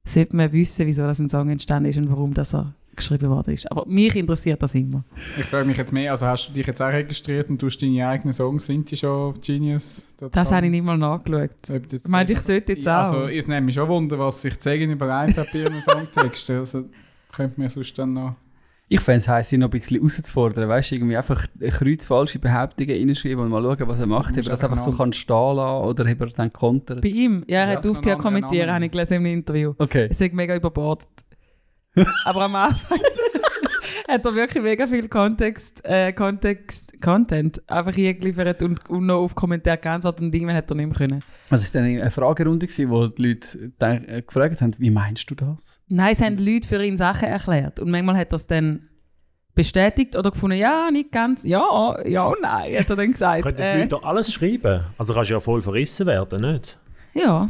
[0.06, 3.52] sollte man wissen, wieso das ein Song entstanden ist und warum das er geschrieben worden
[3.52, 3.70] ist.
[3.70, 5.04] Aber mich interessiert das immer.
[5.36, 8.08] Ich frage mich jetzt mehr, also hast du dich jetzt auch registriert und tust deine
[8.08, 10.06] eigenen Songs, sind die schon auf Genius?
[10.32, 11.50] Das habe ich nicht mal nachgeschaut.
[12.08, 13.12] Meinst du, ich sollte jetzt Ja, auch?
[13.12, 16.58] Also, ich nehme mich schon Wunder, was sich Zegin überlegt hat bei ihren Songtexten.
[16.60, 16.84] Also,
[17.32, 18.36] könnte mir sonst dann noch...
[18.88, 20.68] Ich fände es heiß, ihn noch ein bisschen herauszufordern.
[20.68, 24.30] Weißt du, irgendwie einfach kreuzfalsche Behauptungen reinschreiben und mal schauen, was er macht.
[24.30, 27.02] Ob er das einfach so einen kann stehen lassen oder ob er dann kontert.
[27.02, 27.44] Bei ihm?
[27.48, 29.74] Ja, er hat aufgehört zu kommentieren, habe ich gelesen im Interview.
[29.78, 30.06] Okay.
[30.08, 31.08] Es ist mega überbordet.
[32.24, 33.00] Aber am Anfang
[34.08, 39.34] hat er wirklich mega viel Kontext, äh, Kontext, Content einfach eingeliefert und, und noch auf
[39.34, 41.22] Kommentare geantwortet und irgendwann hat er nicht mehr können.
[41.50, 45.30] Also es war dann eine Fragerunde, gewesen, wo die Leute äh, gefragt haben, wie meinst
[45.30, 45.80] du das?
[45.88, 47.80] Nein, es haben Leute für ihn Sachen erklärt.
[47.80, 48.88] Und manchmal hat er es dann
[49.54, 53.42] bestätigt oder gefunden, ja, nicht ganz, ja, ja, nein, hat er dann gesagt.
[53.42, 54.84] Können die Äh, Leute doch alles schreiben?
[54.98, 56.78] Also kannst du ja voll verrissen werden, nicht?
[57.14, 57.48] ja,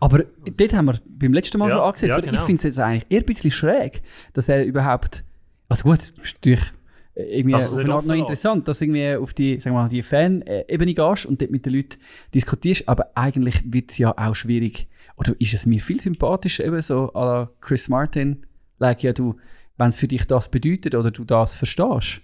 [0.00, 0.24] Aber
[0.58, 2.10] dort haben wir beim letzten Mal Ja, schon angesetzt.
[2.10, 2.24] ja, oder?
[2.24, 2.44] Ich genau.
[2.44, 5.22] finde es jetzt eigentlich eher ein bisschen schräg, dass er überhaupt.
[5.68, 6.72] Also gut, es ist natürlich
[7.14, 9.74] äh, irgendwie Dass es auf eine Art noch interessant, dass du irgendwie auf die, sagen
[9.74, 11.98] wir mal, die Fan-Ebene gehst und dort mit den Leuten
[12.34, 14.88] diskutierst, aber eigentlich wird es ja auch schwierig.
[15.16, 18.44] Oder ist es mir viel sympathischer, eben so à la Chris Martin,
[18.78, 19.36] like, ja, du,
[19.78, 22.20] wenn es für dich das bedeutet oder du das verstehst,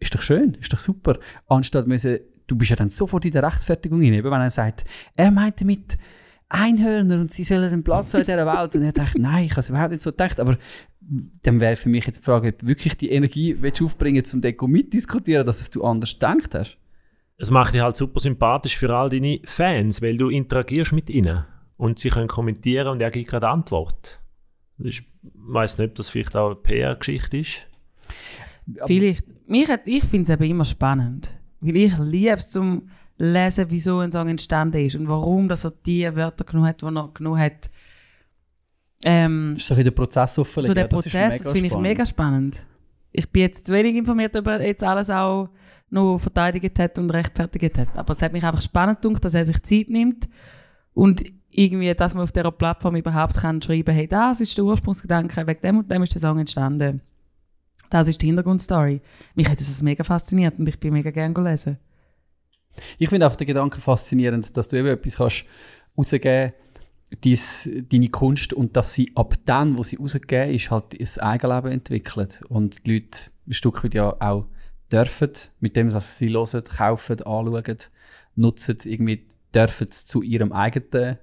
[0.00, 1.18] ist doch schön, ist doch super.
[1.46, 2.18] Anstatt müssen,
[2.48, 4.84] du bist ja dann sofort in der Rechtfertigung rein, eben wenn er sagt,
[5.16, 5.96] er meinte mit
[6.54, 8.74] Einhörner und sie sollen den Platz haben in dieser Welt.
[8.74, 10.40] Und er dachte, nein, ich habe es überhaupt nicht so gedacht.
[10.40, 10.56] Aber
[11.42, 14.24] dann wäre für mich jetzt die Frage, ob du wirklich die Energie willst du aufbringen
[14.24, 16.78] zum Deko mitdiskutieren, dass es du anders gedacht hast.
[17.36, 21.44] Es macht dich halt super sympathisch für all deine Fans, weil du interagierst mit ihnen.
[21.76, 24.20] Und sie können kommentieren und er gibt gerade Antwort.
[24.78, 27.66] Ich weiß nicht, ob das vielleicht auch eine PR-Geschichte ist.
[28.86, 29.26] vielleicht.
[29.48, 31.30] Mich hat, ich finde es eben immer spannend.
[31.60, 32.88] Weil ich liebe es zum
[33.32, 36.86] Lesen, wieso ein Song entstanden ist und warum dass er die Wörter genommen hat, die
[36.86, 37.70] er genommen hat.
[39.04, 40.64] Ähm, ist so der Prozess offen.
[40.64, 42.66] so der Prozess, das finde ich mega spannend.
[43.12, 45.50] Ich bin jetzt zu wenig informiert, ob er jetzt alles auch
[45.90, 47.96] noch verteidigt hat und rechtfertigt hat.
[47.96, 50.28] Aber es hat mich einfach spannend gedacht, dass er sich Zeit nimmt
[50.94, 55.46] und irgendwie, dass man auf dieser Plattform überhaupt kann schreiben hey, das ist der Ursprungsgedanke,
[55.46, 57.00] wegen dem und dem ist der Song entstanden.
[57.90, 59.00] Das ist die Hintergrundstory.
[59.34, 61.78] Mich hat das mega fasziniert und ich bin mega gerne gelesen.
[62.98, 65.44] Ich finde auch den Gedanken faszinierend, dass du eben etwas kannst
[65.96, 66.52] rausgeben
[67.22, 71.72] dies, deine Kunst und dass sie ab dann, wo sie rausgegeben ist, halt ein Eigenleben
[71.72, 72.42] entwickelt.
[72.48, 74.46] Und die Leute ein Stück weit ja auch
[74.90, 77.76] dürfen, mit dem, was sie hören, kaufen, anschauen,
[78.36, 81.18] nutzen, irgendwie dürfen es zu ihrem eigenen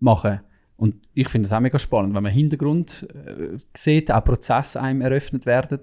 [0.00, 0.40] machen.
[0.76, 5.00] Und ich finde es auch mega spannend, wenn man Hintergrund äh, sieht, auch Prozesse einem
[5.00, 5.80] eröffnet werden.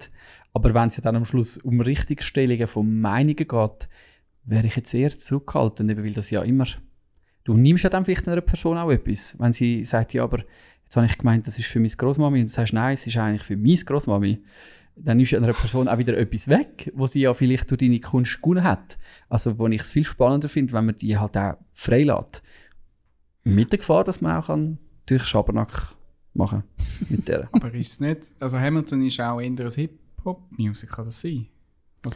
[0.52, 3.88] Aber wenn es ja dann am Schluss um Richtigstellungen von Meinungen geht,
[4.44, 6.66] wäre ich jetzt eher zurückhaltend, weil das ja immer.
[7.44, 9.36] Du nimmst ja dann vielleicht einer Person auch etwas.
[9.38, 10.44] Wenn sie sagt, ja, aber
[10.84, 13.16] jetzt habe ich gemeint, das ist für meine Großmami und du sagst, nein, es ist
[13.16, 14.42] eigentlich für meine Großmami.
[14.96, 18.00] Dann nimmst du einer Person auch wieder etwas weg, wo sie ja vielleicht durch deine
[18.00, 18.98] Kunst gewonnen hat.
[19.28, 22.42] Also, wo ich es viel spannender finde, wenn man die halt auch freilässt.
[23.44, 25.94] Mit der Gefahr, dass man auch kann durch Schabernack
[26.34, 26.64] machen
[27.08, 27.48] mit der.
[27.52, 28.30] Aber ist es nicht...
[28.38, 31.46] Also Hamilton ist auch eher ein Hip-Hop-Music, kann das sein?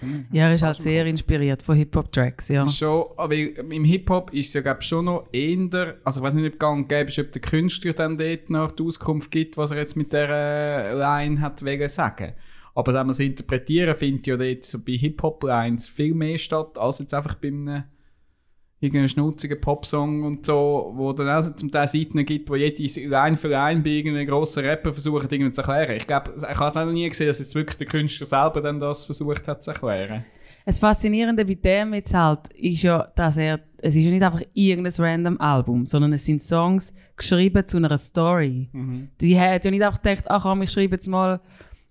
[0.03, 0.27] Ne?
[0.33, 2.63] Ja, er ist halt sehr inspiriert von Hip-Hop-Tracks, ja.
[2.63, 6.25] Es ist schon, aber im Hip-Hop ist es ja glaub, schon noch eher, also ich
[6.25, 9.31] weiß nicht, ob gang und gäbe ist, ob der Künstler dann dort noch die Auskunft
[9.31, 12.33] gibt, was er jetzt mit dieser Line hat wegen sagen.
[12.75, 16.99] Aber wenn wir es interpretieren, findet ja dort so bei Hip-Hop-Lines viel mehr statt, als
[16.99, 17.85] jetzt einfach bei einem
[18.85, 22.83] irgendeinen schnurzigen Popsong und so, wo dann auch so zum Teil Seiten gibt, wo jede
[22.83, 25.97] Line für Line bei irgendeinem grossen Rapper versucht, irgendwie zu erklären.
[25.97, 28.61] Ich glaube, ich habe es auch noch nie gesehen, dass jetzt wirklich der Künstler selber
[28.61, 30.25] dann das versucht hat zu erklären.
[30.67, 34.43] Das Faszinierende bei dem jetzt halt ist ja, dass er, es ist ja nicht einfach
[34.55, 38.71] irgendein random Album, sondern es sind Songs geschrieben zu einer Story.
[39.21, 41.41] Die hat ja nicht einfach gedacht, ach komm, ich schreibe jetzt mal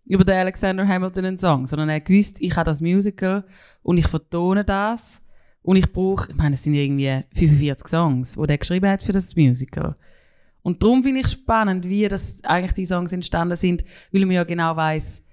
[0.06, 3.46] über den Alexander Hamilton einen Song, sondern er gewusst, ich habe das Musical
[3.84, 5.23] und ich vertone das
[5.64, 9.14] und ich brauche, ich meine, es sind irgendwie 45 Songs, die er geschrieben hat für
[9.14, 9.96] das Musical.
[10.62, 14.44] Und darum finde ich spannend, wie das eigentlich die Songs entstanden sind, weil man ja
[14.44, 15.26] genau weiß,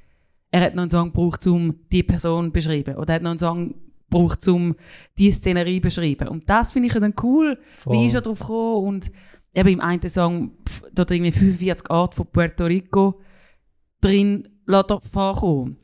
[0.51, 2.97] er hat noch einen Song gebraucht, um die Person zu beschreiben.
[2.97, 3.75] Oder er hat noch einen Song
[4.11, 4.75] gebraucht, um
[5.19, 6.29] die Szenerie zu beschreiben.
[6.29, 7.59] Und das finde ich dann cool.
[7.69, 7.97] Voll.
[7.97, 8.87] Wie ist er drauf gekommen?
[8.87, 9.13] Und
[9.55, 10.53] eben im einen Song,
[10.93, 13.21] dort irgendwie 45 Orte von Puerto Rico
[14.01, 15.77] drin lässt er vorkommen.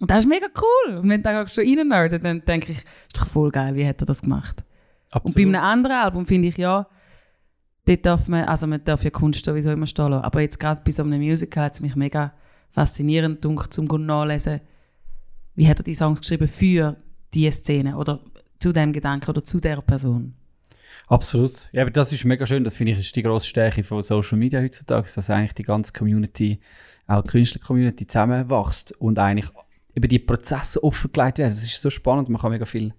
[0.00, 0.96] Und das ist mega cool.
[0.96, 4.02] Und wenn du da schon reinnerdet, dann denke ich, ist doch voll geil, wie hat
[4.02, 4.64] er das gemacht?
[5.22, 6.88] Und bei einem anderen Album finde ich ja,
[7.84, 10.80] dort darf man, also man darf ja Kunst sowieso immer stehen lassen, aber jetzt gerade
[10.84, 12.32] bei so einem Musical hat es mich mega
[12.70, 14.60] faszinierend gedacht, zum nachlesen,
[15.54, 16.96] wie hat er die Songs geschrieben für
[17.34, 18.20] diese Szene oder
[18.58, 20.34] zu dem Gedanken oder zu der Person.
[21.08, 21.68] Absolut.
[21.72, 22.62] Ja, aber das ist mega schön.
[22.62, 25.92] Das finde ich ist die grosse Stärke von Social Media heutzutage, dass eigentlich die ganze
[25.92, 26.60] Community,
[27.08, 29.50] auch die Künstler-Community zusammenwächst und eigentlich
[29.94, 31.50] über die Prozesse offengelegt werden.
[31.50, 32.28] Das ist so spannend.
[32.28, 32.92] Man kann mega viel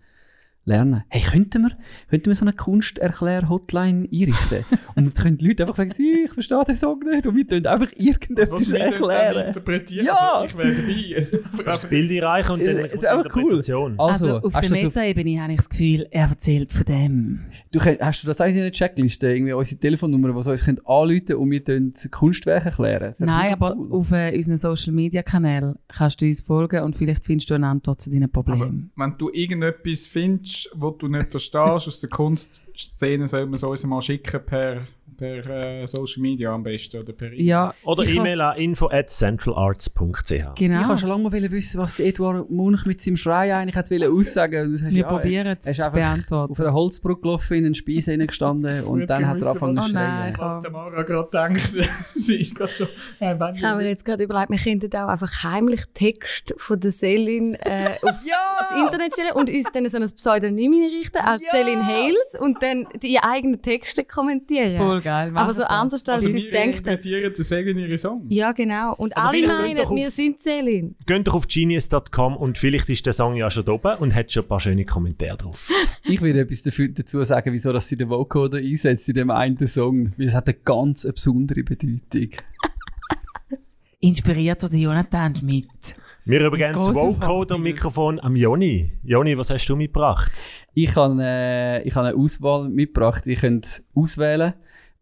[0.66, 1.04] lernen.
[1.10, 1.72] Hey, könnten wir,
[2.10, 4.66] könnten wir so eine Kunsterklär-Hotline einrichten?
[4.96, 7.26] und dann können die Leute einfach sagen, «Sie, ich verstehe den Song nicht.
[7.26, 9.48] Und wir können einfach irgendetwas erklären.
[9.48, 10.34] interpretieren, Ja.
[10.42, 11.64] also ich wäre dabei.
[11.72, 13.42] Das Bild einreichen und dann Es ist einfach cool.
[13.42, 13.96] Interpretation.
[13.98, 17.40] Also, auf der Meta-Ebene habe ich das Gefühl, er erzählt von dem.
[17.72, 19.28] Du könnt, hast du das auch in einer Checkliste?
[19.28, 23.14] Irgendwie unsere Telefonnummer, die uns könnt anrufen und wir können das Kunstwerk erklären?
[23.20, 23.92] Nein, aber cool.
[23.92, 28.10] auf äh, unseren Social-Media-Kanälen kannst du uns folgen und vielleicht findest du eine Antwort zu
[28.10, 28.92] deinen Also, Problemen.
[28.96, 33.86] wenn du irgendetwas findest, was du nicht verstehst aus der Kunstszene, soll man es uns
[33.86, 34.88] mal schicken per,
[35.22, 37.46] per äh, Social Media am besten oder per E-Mail.
[37.46, 38.04] ja, Oder.
[38.06, 40.32] E-Mail an info at centralarts.ch.
[40.32, 40.84] Ich Genau.
[40.84, 44.12] habe schon lange mal wissen, was der Eduard Munch mit seinem Schrei eigentlich hat wollen
[44.12, 44.72] aussagen.
[44.72, 46.52] Das hast Wir ja, probieren er es zu beantworten.
[46.52, 49.88] Auf einer Holzbrücke gelaufen, in einen Speis gestanden und dann hat er angefangen zu Oh
[49.94, 50.34] nein.
[50.34, 50.36] schreien.
[50.40, 51.62] Was der Mara gerade denkt,
[52.16, 52.86] sie ist gerade so,
[53.20, 56.92] äh, Ich habe mir jetzt gerade überlegt, wir könnten auch einfach heimlich Text von der
[56.92, 58.24] Selin äh, auf
[58.60, 62.88] das Internet stellen und uns dann so ein Pseudonym einrichten, als Selin Hales, und dann
[63.04, 64.78] die eigenen Texte kommentieren.
[64.78, 65.11] Voll geil.
[65.12, 65.70] Aber machen so das.
[65.70, 66.88] anders, als also sie wir es denkt hat.
[66.88, 68.26] interpretieren das sagen ihre Songs.
[68.30, 68.96] Ja, genau.
[68.96, 70.96] Und Also alle meinen, wir sind Selin.
[71.06, 74.32] Geht doch auf genius.com und vielleicht ist der Song ja schon da oben und hat
[74.32, 75.70] schon ein paar schöne Kommentare drauf.
[76.04, 79.68] Ich will etwas dafür, dazu sagen, wieso dass sie den Vocoder einsetzt in dem einen
[79.68, 80.12] Song.
[80.18, 82.30] Weil es hat eine ganz eine besondere Bedeutung.
[84.00, 85.96] Inspiriert durch Jonathan Schmidt.
[86.26, 88.92] Wir übrigens grosse Vocoder Mikrofon am Joni.
[89.04, 90.32] Joni, was hast du mitgebracht?
[90.74, 93.26] Ich habe äh, ich habe eine Auswahl mitgebracht.
[93.26, 94.54] Ihr könnt auswählen,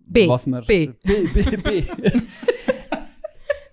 [0.10, 0.28] B.
[0.28, 0.66] was man...
[0.66, 0.90] B.
[1.04, 1.84] B, B, B.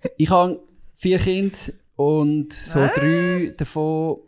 [0.17, 0.61] ich habe
[0.95, 1.59] vier Kinder
[1.97, 4.19] und so drei davon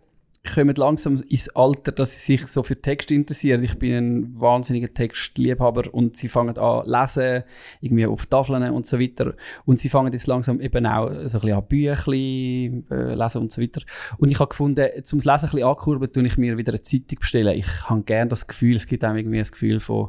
[0.54, 3.62] kommen langsam ins Alter, dass sie sich so für Text interessieren.
[3.62, 7.44] Ich bin ein wahnsinniger Textliebhaber und sie fangen an lesen,
[7.80, 9.34] irgendwie auf Tafeln und so weiter.
[9.64, 13.52] Und sie fangen jetzt langsam eben auch so ein bisschen an Büchli äh, lesen und
[13.52, 13.82] so weiter.
[14.18, 17.18] Und ich habe gefunden, zum Lesen ein bisschen ankurbeln, tue ich mir wieder eine Zeitung
[17.20, 17.56] bestellen.
[17.56, 20.08] Ich habe gerne das Gefühl, es gibt einem irgendwie das Gefühl von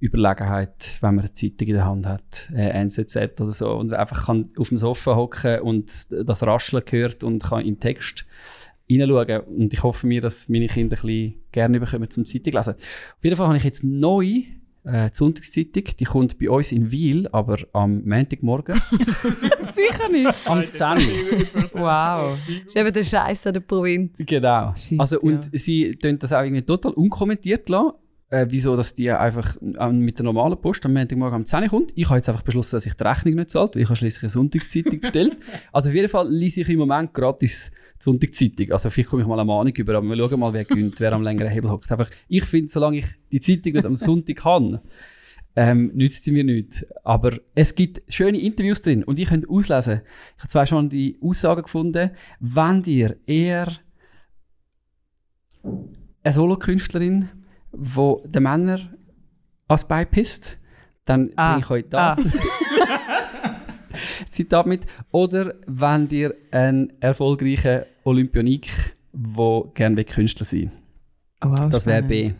[0.00, 4.26] Überlegenheit, wenn man eine Zeitung in der Hand hat, äh, NZZ oder so, und einfach
[4.26, 8.26] kann auf dem Sofa hocken und das Rascheln hört und kann in den Text
[8.88, 9.40] hineinschauen.
[9.40, 12.74] Und ich hoffe mir, dass meine Kinder ein bisschen gerne bekommen zum Zeitung lesen.
[12.74, 14.42] Auf jeden Fall habe ich jetzt neu
[14.84, 18.80] äh, die Sonntagszeitung, die kommt bei uns in Wiel, aber am Montagmorgen,
[19.72, 20.34] Sicher nicht.
[20.46, 21.70] am 10 Uhr.
[21.74, 22.38] Wow.
[22.46, 24.16] Das ist eben der Scheiß an der Provinz.
[24.18, 24.72] Genau.
[24.98, 25.58] Also, und ja.
[25.58, 27.92] sie tun das auch irgendwie total unkommentiert lassen.
[28.32, 31.68] Äh, wieso, dass die einfach ähm, mit der normalen Post am Montagmorgen um 10 Uhr
[31.68, 31.92] kommt.
[31.96, 34.22] Ich habe jetzt einfach beschlossen, dass ich die Rechnung nicht zahlt, weil ich habe schliesslich
[34.22, 35.36] eine Sonntagszeitung bestellt.
[35.72, 38.70] also auf jeden Fall lese ich im Moment gratis die Sonntagszeitung.
[38.70, 41.12] Also vielleicht komme ich mal eine Mahnung über, aber wir schauen mal, wer gönnt, wer
[41.12, 41.90] am längeren Hebel hockt.
[41.90, 44.80] Einfach, ich finde, solange ich die Zeitung nicht am Sonntag habe,
[45.56, 46.86] ähm, nützt sie mir nichts.
[47.02, 50.02] Aber es gibt schöne Interviews drin und ihr könnt auslesen.
[50.36, 53.66] Ich habe zwar schon die Aussage gefunden, wenn ihr eher
[56.22, 57.28] eine Solokünstlerin,
[57.72, 58.80] wo den Männer
[59.68, 60.58] als Bein pisst,
[61.04, 61.52] dann Ah.
[61.52, 62.26] bringe ich euch das.
[64.28, 64.86] Zitat mit.
[65.10, 68.68] Oder wenn ihr einen erfolgreichen Olympionik
[69.12, 70.70] wo gerne Künstler sein
[71.44, 72.02] Oh, wow, Das wäre.
[72.02, 72.32] B.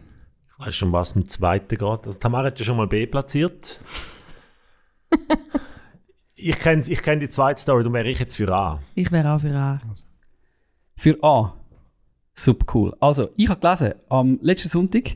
[0.60, 1.82] Ich weiß schon, was im zweiten geht.
[2.06, 3.80] Also Tamara hat ja schon mal B platziert.
[6.34, 8.80] ich kenne ich kenn die zweite Story, darum wäre ich jetzt für A.
[8.94, 9.78] Ich wäre auch für A.
[10.96, 11.54] Für A.
[12.40, 12.96] Super cool.
[13.00, 15.10] Also, ich habe gelesen, am letzten Sonntag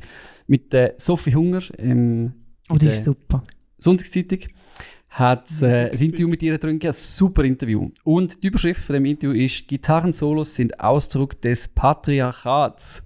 [0.46, 2.34] mit der Sophie Hunger im
[2.68, 3.42] Oh, die ist super.
[3.78, 4.40] Sonntagszeitung
[5.10, 7.90] hat äh, ein Interview mit ihr drin gegeben, ein super Interview.
[8.02, 13.02] Und die Überschrift von dem Interview ist «Gitarrensolos sind Ausdruck des Patriarchats».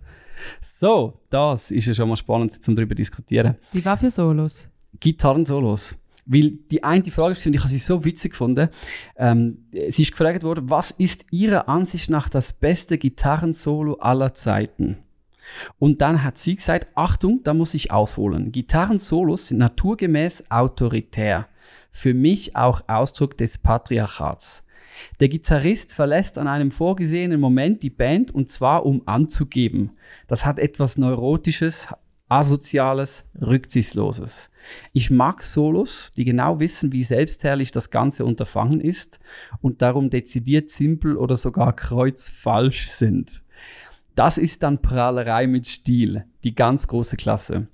[0.61, 3.57] So, das ist ja schon mal spannend, um darüber zu diskutieren.
[3.72, 4.68] Die war für Solos.
[5.00, 5.96] Gitarrensolos.
[6.31, 8.69] Weil die eine Frage ist, und ich habe sie so witzig gefunden,
[9.17, 14.99] ähm, sie ist gefragt worden, was ist Ihrer Ansicht nach das beste Gitarrensolo aller Zeiten?
[15.79, 18.53] Und dann hat sie gesagt, Achtung, da muss ich ausholen.
[18.53, 21.49] Gitarrensolos sind naturgemäß autoritär.
[21.91, 24.64] Für mich auch Ausdruck des Patriarchats.
[25.21, 29.93] Der Gitarrist verlässt an einem vorgesehenen Moment die Band und zwar um anzugeben.
[30.27, 31.88] Das hat etwas Neurotisches,
[32.29, 34.51] Asoziales, Rücksichtsloses.
[34.93, 39.19] Ich mag Solos, die genau wissen, wie selbstherrlich das ganze Unterfangen ist
[39.61, 43.43] und darum dezidiert simpel oder sogar kreuzfalsch sind.
[44.14, 47.69] Das ist dann Prahlerei mit Stil, die ganz große Klasse.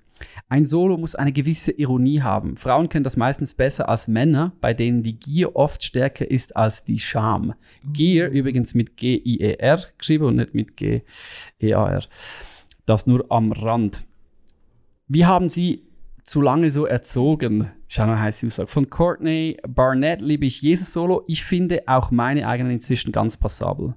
[0.49, 2.57] Ein Solo muss eine gewisse Ironie haben.
[2.57, 6.85] Frauen können das meistens besser als Männer, bei denen die Gier oft stärker ist als
[6.85, 7.55] die Scham.
[7.93, 12.05] Gier übrigens mit G-I-E-R geschrieben und nicht mit G-E-A-R.
[12.87, 14.07] Das nur am Rand.
[15.09, 15.83] Wie haben Sie
[16.25, 17.71] zu lange so erzogen?
[17.89, 18.69] Ist auch eine heiße Aussage.
[18.69, 21.23] Von Courtney Barnett liebe ich Jesus Solo.
[21.27, 23.95] Ich finde auch meine eigenen inzwischen ganz passabel.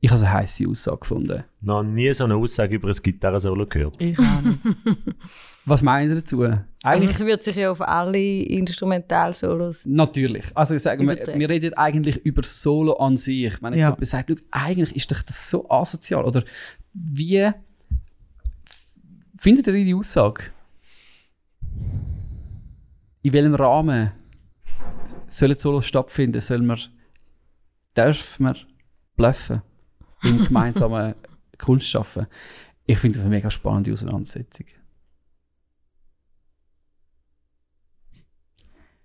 [0.00, 1.44] Ich habe eine heiße Aussage gefunden.
[1.62, 4.00] Noch nie so eine Aussage über ein Gitarrensolo gehört.
[4.02, 4.58] Ich auch nicht.
[5.64, 6.42] Was meinen Sie dazu?
[6.42, 9.82] Also Eigentlich es wird sich ja auf alle Instrumentalsolos.
[9.86, 10.44] Natürlich.
[10.54, 13.62] Also ich sage, wir, wir reden eigentlich über Solo an sich.
[13.62, 13.88] Wenn jetzt Ja.
[13.90, 16.24] jemand sagt, «Schau, eigentlich ist doch das so asozial.
[16.24, 16.44] Oder
[16.92, 17.50] wie
[19.40, 20.52] findet ihr die Aussage?
[23.22, 24.12] In welchem Rahmen
[25.26, 26.40] sollen Solos stattfinden?
[26.40, 26.78] Soll man,
[27.94, 28.56] darf man
[29.16, 29.62] bluffen
[30.22, 31.14] im gemeinsamen
[31.58, 32.26] Kunst schaffen?
[32.86, 34.66] Ich finde das eine mega spannende Auseinandersetzung.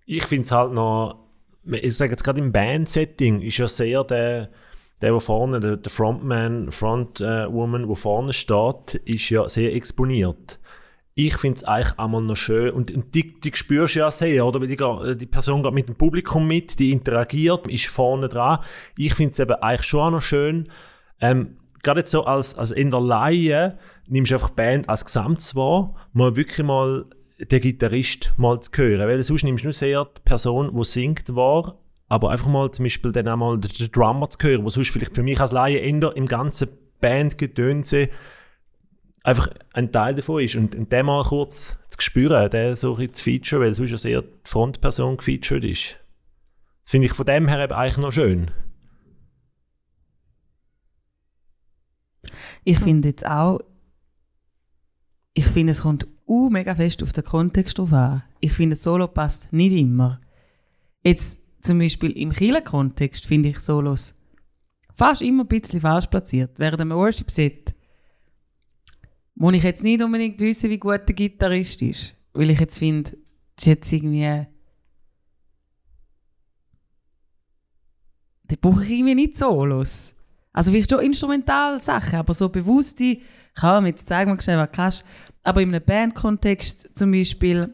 [0.05, 1.27] Ich finde es halt noch,
[1.63, 4.51] ich sage jetzt gerade im Band-Setting, ist ja sehr der,
[5.01, 10.59] der, der vorne, der, der Frontman, Frontwoman, wo vorne steht, ist ja sehr exponiert.
[11.17, 14.45] Ich finde es eigentlich einmal noch schön und, und die, die spürst du ja sehr,
[14.45, 14.59] oder?
[14.59, 18.59] Weil die, ga- die Person geht mit dem Publikum mit, die interagiert, ist vorne dran.
[18.97, 20.69] Ich finde es eben eigentlich schon auch noch schön,
[21.21, 23.77] ähm, gerade jetzt so als, als in der Laie
[24.07, 27.05] nimmst du einfach die Band als Gesamt wahr, mal wirklich mal
[27.39, 31.33] den Gitarrist mal zu hören, weil sonst nimmst du nur sehr die Person, die singt,
[31.35, 31.77] wahr,
[32.07, 35.15] aber einfach mal zum Beispiel dann auch mal den, Drummer zu hören, wo sonst vielleicht
[35.15, 36.69] für mich als Laie eher im ganzen
[37.01, 38.09] Bandgedönse
[39.23, 43.11] einfach ein Teil davon ist und, und den mal kurz zu spüren, den so ein
[43.11, 45.99] zu featuren, weil sonst ja sehr die Frontperson gefeatured ist.
[46.83, 48.51] Das finde ich von dem her eigentlich noch schön.
[52.63, 53.59] Ich finde jetzt auch,
[55.33, 58.23] ich finde, es kommt uh, mega fest auf den Kontext drauf an.
[58.39, 60.21] Ich finde, Solo passt nicht immer.
[61.03, 64.15] Jetzt zum Beispiel im Kieler-Kontext finde ich Solos
[64.95, 66.57] fast immer ein bisschen falsch platziert.
[66.57, 67.75] Während einem Worship-Set,
[69.35, 73.11] wo ich jetzt nicht unbedingt wissen, wie gut der Gitarrist ist, weil ich jetzt finde,
[73.11, 73.17] das
[73.57, 74.47] ist jetzt irgendwie...
[78.47, 80.13] Da brauche ich irgendwie nicht Solos.
[80.53, 83.17] Also vielleicht schon Instrumentalsachen, aber so bewusste,
[83.55, 85.05] kann mir jetzt zeigen, mal schnell, was du kannst,
[85.43, 87.73] aber in einem Bandkontext zum Beispiel,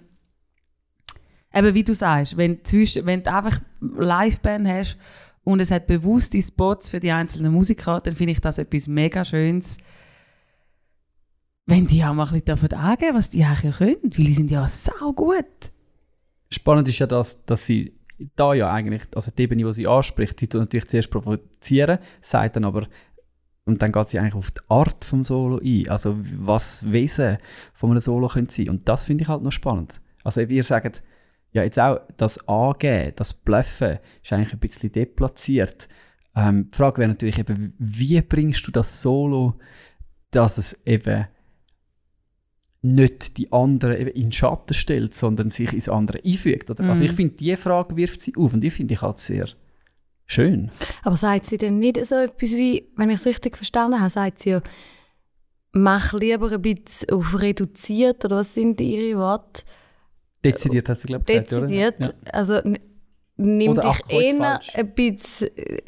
[1.54, 4.98] eben wie du sagst, wenn, zwischen, wenn du einfach Liveband hast
[5.44, 9.26] und es hat bewusste Spots für die einzelnen Musiker, dann finde ich das etwas mega
[9.26, 9.78] Schönes,
[11.66, 14.68] wenn die auch mal ein bisschen angeben, was die eigentlich können, weil die sind ja
[14.68, 15.46] sau gut.
[16.50, 17.94] Spannend ist ja, dass, dass sie
[18.36, 22.56] da ja eigentlich, also die Ebene, die sie anspricht, sie tut natürlich zuerst provozieren, sagt
[22.56, 22.88] dann aber,
[23.66, 27.38] und dann geht sie eigentlich auf die Art vom Solo ein, also was Wesen
[27.74, 28.70] von einem Solo könnte sein.
[28.70, 30.02] Und das finde ich halt noch spannend.
[30.24, 31.04] Also ihr sagt,
[31.54, 35.88] ja jetzt auch das Angeben, das Bluffen ist eigentlich ein bisschen deplatziert.
[36.36, 39.56] Ähm, die Frage wäre natürlich eben, wie bringst du das Solo,
[40.32, 41.28] dass es eben
[42.84, 46.72] nicht die anderen in den Schatten stellt, sondern sich ins andere einfügt.
[46.72, 46.84] Oder?
[46.89, 47.10] Also Mhm.
[47.10, 49.49] ich finde, diese Frage wirft sie auf und die finde ich halt sehr
[50.26, 50.72] schön.
[51.04, 54.39] Aber sagt sie denn nicht so etwas wie, wenn ich es richtig verstanden habe, sagt
[54.39, 54.62] sie ja,
[55.74, 59.64] mach lieber ein bisschen auf reduziert, oder was sind ihre Worte?
[60.44, 61.96] Dezidiert hat sie, glaube ich, gesagt, Dezidiert.
[62.00, 62.14] oder?
[62.26, 62.32] Ja.
[62.34, 62.62] Also
[63.38, 65.82] nimm Oder dich eher ein bisschen äh,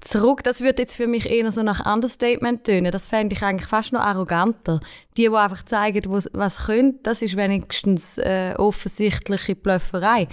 [0.00, 2.90] zurück, das würde jetzt für mich eher so nach Understatement tönen.
[2.90, 4.80] Das fände ich eigentlich fast noch arroganter.
[5.16, 10.28] Die, die einfach zeigen, was, was können, das ist wenigstens äh, offensichtliche Blöfferei.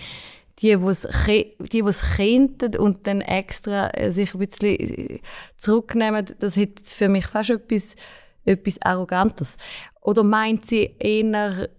[0.59, 5.19] Die, die es könnten und dann extra äh, sich ein bisschen äh,
[5.55, 7.95] zurücknehmen, das hätte jetzt für mich fast etwas,
[8.43, 9.57] etwas Arrogantes.
[10.01, 11.69] Oder meint sie eher,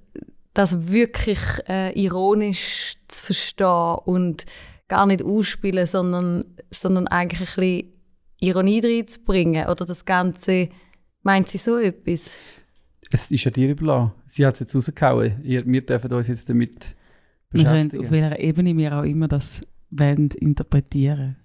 [0.58, 1.38] das wirklich
[1.68, 4.44] äh, ironisch zu verstehen und
[4.88, 7.92] gar nicht ausspielen, sondern, sondern eigentlich ein bisschen
[8.40, 9.68] Ironie reinzubringen?
[9.68, 10.68] Oder das Ganze,
[11.22, 12.34] meint sie so etwas?
[13.12, 14.12] Es ist ja dir überlassen.
[14.26, 15.40] Sie hat es jetzt rausgehauen.
[15.44, 16.96] Ihr, wir dürfen uns jetzt damit
[17.50, 18.04] Wir beschäftigen.
[18.04, 21.36] auf welcher Ebene wir auch immer das wollen, interpretieren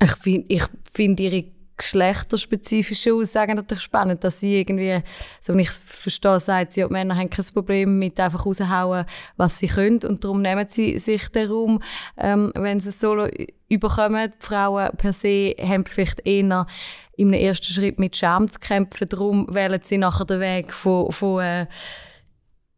[0.00, 0.62] Ich finde ich
[0.92, 1.46] find ihre
[1.80, 5.02] geschlechterspezifischen Aussagen natürlich spannend, dass sie irgendwie,
[5.40, 9.04] so wie ich es verstehe, sagt sie, die Männer haben kein Problem mit einfach raushauen,
[9.36, 11.82] was sie können und darum nehmen sie sich den Raum,
[12.16, 13.28] ähm, wenn sie es solo
[13.68, 14.30] überkommen.
[14.30, 16.66] Die Frauen per se haben vielleicht eher
[17.18, 21.42] einem ersten Schritt mit Scham zu kämpfen, darum wählen sie nachher den Weg von, von
[21.42, 21.66] äh,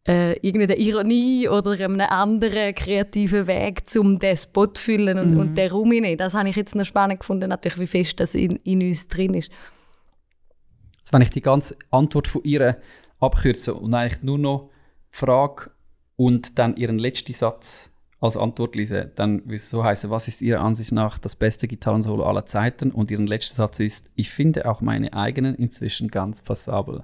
[0.09, 5.39] äh, irgendeiner Ironie oder einem anderen kreativen Weg, um den Spot zu füllen und, Mhm.
[5.41, 6.17] und den Raum hinein.
[6.17, 9.35] Das habe ich jetzt noch spannend gefunden, natürlich, wie fest das in, in uns drin
[9.35, 9.51] ist.
[10.99, 12.79] Jetzt, wenn ich die ganze Antwort von ihr
[13.21, 14.71] abkürze und eigentlich nur noch
[15.13, 15.71] die Frage
[16.17, 17.92] und dann ihren letzten Satz
[18.23, 21.67] als Antwort lese, dann würde es so heißen, was ist Ihrer Ansicht nach das beste
[21.67, 22.93] Gitarrensolo aller Zeiten?
[22.93, 27.03] Und Ihren letzter Satz ist, ich finde auch meine eigenen inzwischen ganz passabel.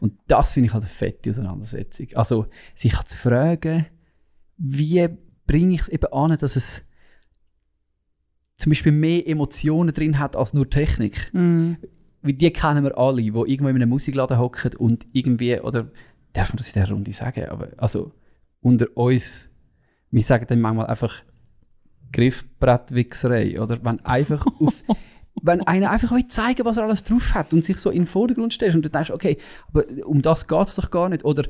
[0.00, 2.06] Und das finde ich halt eine fette Auseinandersetzung.
[2.14, 3.86] Also, sich zu fragen,
[4.56, 5.08] wie
[5.46, 6.82] bringe ich es eben an, dass es
[8.56, 11.78] zum Beispiel mehr Emotionen drin hat als nur Technik Mhm.
[12.22, 15.90] weil die kennen wir alle, die irgendwo in einem Musikladen hocken und irgendwie, oder
[16.32, 18.12] darf man das in dieser Runde sagen, aber also
[18.60, 19.48] unter uns,
[20.12, 21.22] wir sagen dann manchmal einfach
[22.12, 24.84] Griffbrettwichserei, oder wenn einfach auf,
[25.42, 28.06] wenn einer einfach will zeigen was er alles drauf hat und sich so in den
[28.06, 29.38] Vordergrund stellt und du denkst, okay,
[29.68, 31.44] aber um das geht es doch gar nicht, oder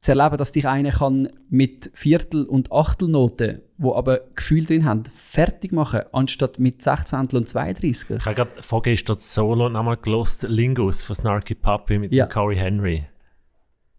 [0.00, 5.04] zu erleben, dass dich einer kann mit Viertel- und Achtelnoten, wo aber Gefühl drin haben,
[5.14, 8.16] fertig machen, anstatt mit Sechzehntel und Zweiunddreißiger.
[8.16, 12.26] Ich habe gerade vorgestern das Solo nochmal gelost, Lingus von Snarky Puppy mit Ja.
[12.26, 13.04] dem Corey Henry.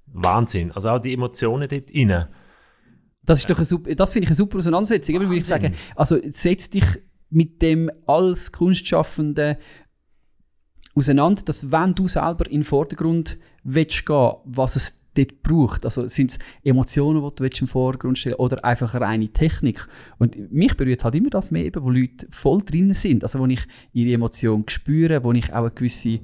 [0.07, 0.73] Wahnsinn.
[0.73, 2.27] Also auch die Emotionen dort rein.
[3.25, 5.15] Das, ist doch eine super, das finde ich eine super Auseinandersetzung.
[5.15, 6.85] Eben, würde ich sagen, also setz dich
[7.29, 9.57] mit dem als Kunstschaffende
[10.95, 15.85] auseinander, dass wenn du selber in den Vordergrund willst gehen, was es dort braucht.
[15.85, 19.87] Also sind es Emotionen, die du willst im Vordergrund stellen oder einfach reine Technik.
[20.17, 23.23] Und mich berührt halt immer das mehr, eben, wo Leute voll drin sind.
[23.23, 23.61] Also wo ich
[23.93, 26.19] ihre Emotionen spüre, wo ich auch eine gewisse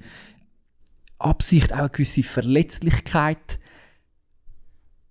[1.18, 3.59] Absicht, auch eine gewisse Verletzlichkeit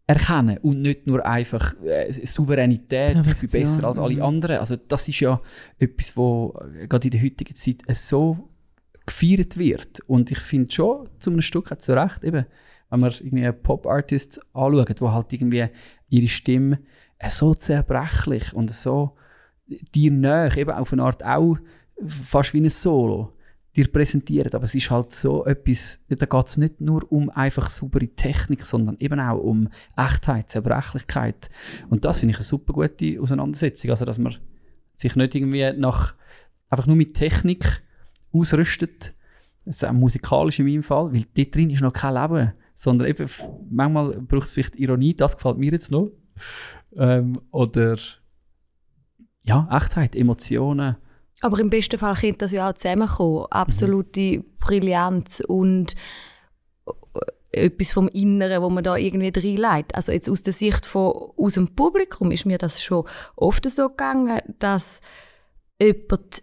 [0.09, 4.22] erkennen und nicht nur einfach äh, Souveränität, ich bin besser als alle mhm.
[4.22, 4.56] anderen.
[4.56, 5.40] Also das ist ja
[5.78, 8.48] etwas, wo äh, gerade in der heutigen Zeit äh, so
[9.04, 10.00] gefeiert wird.
[10.06, 12.46] Und ich finde schon, zu einem Stück hat zu Recht, eben,
[12.88, 15.66] wenn man irgendwie einen Pop-Artist anschaut, wo halt irgendwie
[16.09, 16.80] ihre Stimme
[17.18, 19.14] äh, so zerbrechlich und so
[19.94, 21.59] dir näher, eben auf eine Art auch
[22.24, 23.34] fast wie ein Solo,
[23.78, 24.54] dir präsentiert.
[24.54, 28.66] Aber es ist halt so etwas, da geht es nicht nur um einfach saubere Technik,
[28.66, 31.48] sondern eben auch um Echtheit, Zerbrechlichkeit.
[31.88, 33.90] Und das finde ich eine super gute Auseinandersetzung.
[33.90, 34.36] Also, dass man
[34.92, 36.14] sich nicht irgendwie nach,
[36.68, 37.82] einfach nur mit Technik
[38.32, 39.14] ausrüstet,
[39.64, 43.08] das ist auch musikalisch in meinem Fall, weil dort drin ist noch kein Leben, sondern
[43.08, 43.28] eben,
[43.70, 46.10] manchmal braucht es vielleicht Ironie, das gefällt mir jetzt noch.
[46.96, 47.98] Ähm, oder
[49.44, 50.96] ja, Echtheit, Emotionen.
[51.41, 53.47] Aber im besten Fall könnte das ja auch zusammenkommen.
[53.51, 55.95] Absolute Brillanz und
[57.53, 59.95] äh, etwas vom Inneren, wo man da irgendwie reinlegt.
[59.95, 63.89] Also jetzt aus der Sicht von aus dem Publikum ist mir das schon oft so
[63.89, 65.01] gegangen, dass
[65.80, 66.43] jemand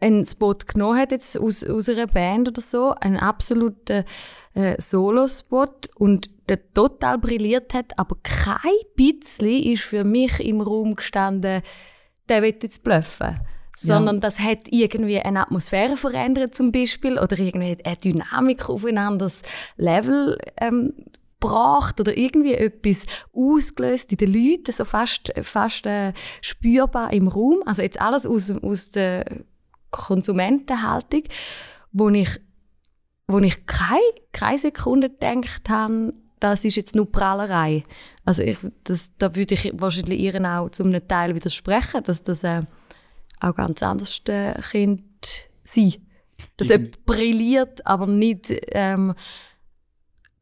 [0.00, 4.04] einen Spot genommen hat jetzt aus, aus einer Band oder so, einen absoluten
[4.54, 8.56] äh, Solo-Spot und der total brilliert hat, aber kein
[8.96, 11.62] bisschen ist für mich im Raum gestanden,
[12.28, 13.40] der will jetzt bluffen.
[13.86, 18.98] Sondern das hat irgendwie eine Atmosphäre verändert zum Beispiel oder irgendwie eine Dynamik auf ein
[18.98, 19.42] anderes
[19.76, 20.92] Level ähm,
[21.40, 26.12] gebracht oder irgendwie etwas ausgelöst in den Leuten, so fast, fast äh,
[26.42, 27.62] spürbar im Raum.
[27.64, 29.24] Also jetzt alles aus, aus der
[29.90, 31.22] Konsumentenhaltung,
[31.92, 32.40] wo ich,
[33.26, 34.00] wo ich keine,
[34.32, 37.84] keine Sekunde gedacht habe, das ist jetzt nur Prallerei.
[38.24, 42.62] Also ich, das, da würde ich wahrscheinlich ihren auch zum Teil widersprechen, dass das äh,
[43.40, 45.04] auch ganz anders äh, könnte
[45.62, 45.94] sein.
[46.56, 49.14] Dass jemand brilliert, aber nicht ähm,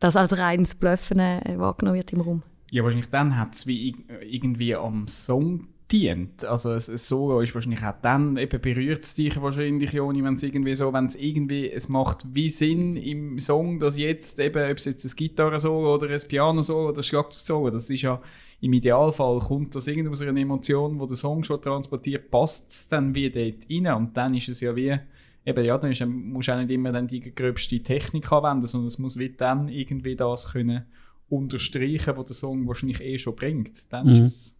[0.00, 2.42] das als reines Bluffen äh, wahrgenommen wird im Raum.
[2.70, 6.44] Ja, wahrscheinlich dann hat es wie irgendwie am Song dient.
[6.44, 10.34] Also ein, ein Solo ist wahrscheinlich auch dann, eben berührt es dich wahrscheinlich, Joni, wenn
[10.34, 14.70] es irgendwie so, wenn es irgendwie, es macht wie Sinn im Song, dass jetzt eben,
[14.70, 18.20] ob es jetzt ein Gitarre-Solo oder ein Piano-Solo oder ein Schlagzeug-Solo, das ist ja
[18.60, 22.88] im Idealfall kommt das irgendwie aus einer Emotion, wo der Song schon transportiert, passt es
[22.88, 24.98] dann wie dort rein und dann ist es ja wie,
[25.44, 28.88] eben ja, dann ist, musst du auch nicht immer dann die gröbste Technik anwenden, sondern
[28.88, 30.86] es muss wie dann irgendwie das können
[31.28, 33.92] unterstreichen, was der Song wahrscheinlich eh schon bringt.
[33.92, 34.12] Dann Mhm.
[34.12, 34.58] ist es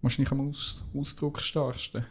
[0.00, 2.06] wahrscheinlich am Aus ausdrucksstarksten.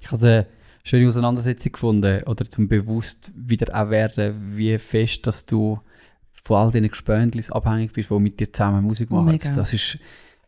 [0.00, 0.46] Ich habe eine
[0.84, 5.80] schöne Auseinandersetzung gefunden, oder zum bewusst wieder auch werden, wie fest, dass du
[6.44, 9.26] von all diesen Gespöntlis abhängig bist, die mit dir zusammen Musik machen.
[9.26, 9.50] Mega.
[9.54, 9.98] Das ist,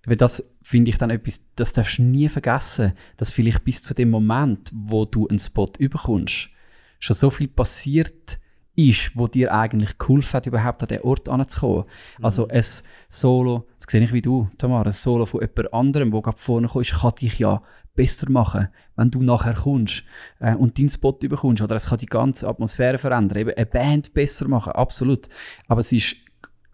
[0.05, 3.95] weil das finde ich dann etwas, das darfst du nie vergessen, dass vielleicht bis zu
[3.95, 6.51] dem Moment, wo du einen Spot überkommst,
[6.99, 8.39] schon so viel passiert
[8.77, 11.85] ist, wo dir eigentlich geholfen hat, überhaupt an den Ort anzukommen.
[12.23, 12.65] Also ein
[13.09, 16.69] Solo, das sehe ich wie du, Tamara, ein Solo von jemand anderem, der gerade vorne
[16.69, 17.63] kommt, kann dich ja
[18.01, 20.05] besser machen, wenn du nachher kommst
[20.39, 21.61] äh, und deinen Spot überkommst.
[21.61, 25.29] Oder es kann die ganze Atmosphäre verändern, eben eine Band besser machen, absolut.
[25.69, 26.17] Aber es ist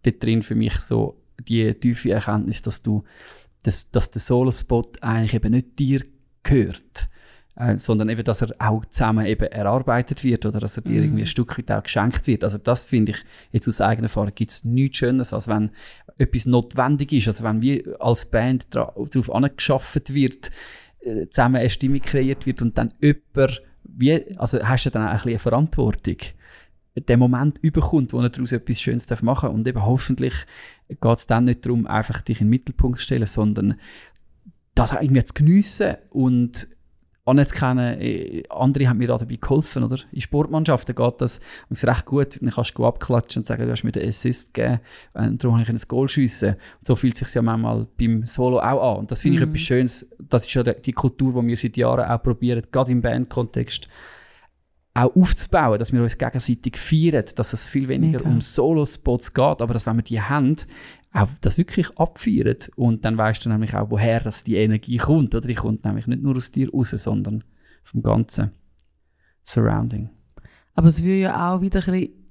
[0.04, 3.02] dort drin für mich so die tiefe Erkenntnis, dass du,
[3.64, 6.04] dass, dass der Solo-Spot eigentlich eben nicht dir
[6.44, 7.08] gehört,
[7.56, 11.22] äh, sondern eben, dass er auch zusammen eben erarbeitet wird oder dass er dir irgendwie
[11.22, 12.44] ein Stück weit auch geschenkt wird.
[12.44, 15.70] Also das finde ich jetzt aus eigener Erfahrung gibt es nichts Schönes, als wenn
[16.18, 20.52] etwas notwendig ist, also wenn wir als Band darauf angeschafft wird,
[21.00, 25.12] äh, zusammen eine Stimmung kreiert wird und dann jemand, wie, also hast du dann auch
[25.12, 26.16] ein bisschen Verantwortung,
[26.96, 30.34] den Moment überkommt, wo er daraus etwas Schönes darf machen und eben hoffentlich
[30.88, 33.78] geht es dann nicht darum, einfach dich in den Mittelpunkt zu stellen, sondern
[34.74, 36.68] das irgendwie zu geniessen und
[37.26, 39.98] anzukennen, äh, andere haben mir da dabei geholfen, oder?
[40.12, 43.84] In Sportmannschaften geht das ist recht gut, dann kannst du abklatschen und sagen, du hast
[43.84, 44.80] mir den Assist gegeben,
[45.14, 46.50] und darum habe ich ein Goal schiessen.
[46.50, 48.98] Und so fühlt es sich ja manchmal beim Solo auch an.
[49.00, 52.08] Und das finde ich etwas Schönes, das ist ja die Kultur, die wir seit Jahren
[52.08, 53.88] auch probieren, gerade im Bandkontext,
[54.96, 58.30] auch aufzubauen, dass wir uns gegenseitig feiern, dass es viel weniger Mega.
[58.30, 60.56] um Solo-Spots geht, aber dass, wenn wir die haben,
[61.12, 62.56] auch das wirklich abfeiern.
[62.76, 65.34] Und dann weißt du nämlich auch, woher das die Energie kommt.
[65.34, 67.44] Oder die kommt nämlich nicht nur aus dir raus, sondern
[67.84, 68.50] vom ganzen
[69.42, 70.10] Surrounding.
[70.74, 72.26] Aber es würde ja auch wieder ein bisschen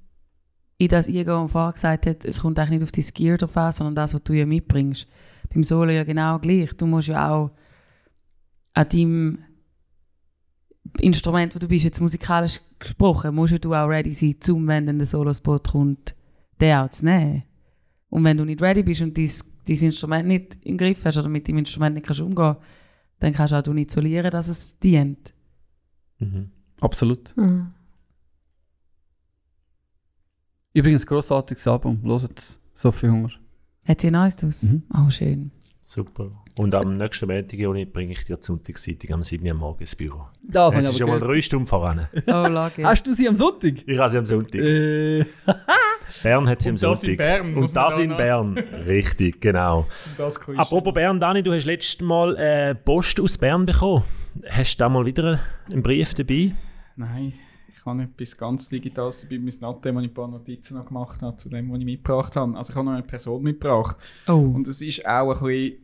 [0.78, 3.72] in das was vorher gesagt hat, es kommt eigentlich nicht auf dein Gear drauf an,
[3.72, 5.08] sondern das, was du ja mitbringst.
[5.54, 6.74] Beim Solo ja genau gleich.
[6.74, 7.52] Du musst ja auch
[8.74, 9.40] an deinem
[11.00, 14.86] Instrument, wo du bist, jetzt musikalisch gesprochen, musst ja du auch ready sein, zum, wenn
[14.86, 16.14] dann der Solo-Spot kommt,
[16.60, 17.44] den auch zu nehmen.
[18.16, 19.30] Und wenn du nicht ready bist und dein,
[19.68, 22.56] dein Instrument nicht im Griff hast oder mit dem Instrument nicht kannst umgehen,
[23.20, 25.34] dann kannst du auch nicht isolieren, dass es dient.
[26.20, 26.50] Mhm.
[26.80, 27.36] Absolut.
[27.36, 27.74] Mhm.
[30.72, 32.00] Übrigens, grossartiges Album.
[32.04, 32.62] Hört es.
[32.74, 33.32] So viel Hunger.
[33.86, 34.64] Hat sie ein neues draus?
[34.64, 34.84] Mhm.
[34.94, 35.52] Oh, schön.
[35.82, 36.32] Super.
[36.58, 39.46] Und am nächsten Montag, Joni, bringe ich dir die Sonntagszeitung am 7.
[39.46, 40.28] Uhr am Morgen ins Büro.
[40.42, 42.08] Das ist schon mal drei Stunden voran.
[42.28, 42.32] Oh.
[42.32, 43.86] Hast du sie am Sonntag?
[43.86, 44.62] Ich habe sie am Sonntag.
[44.62, 45.26] Äh,
[46.24, 47.10] Bern hat sie am Und das Sonntag.
[47.10, 48.58] in Bern, Und das da in Bern.
[48.88, 49.86] Richtig, genau.
[50.58, 54.04] Apropos Bern, Dani, du hast letztes Mal äh, Post aus Bern bekommen.
[54.50, 55.40] Hast du da mal wieder
[55.72, 56.54] einen Brief dabei?
[56.96, 57.34] Nein,
[57.74, 59.40] ich habe etwas ganz Digitales dabei.
[59.40, 62.36] Mein Natte, wo ich ein paar Notizen noch gemacht habe, zu dem, was ich mitgebracht
[62.36, 62.58] habe.
[62.58, 63.98] Also ich habe noch eine Person mitgebracht.
[64.28, 64.34] Oh.
[64.34, 65.78] Und es ist auch ein bisschen,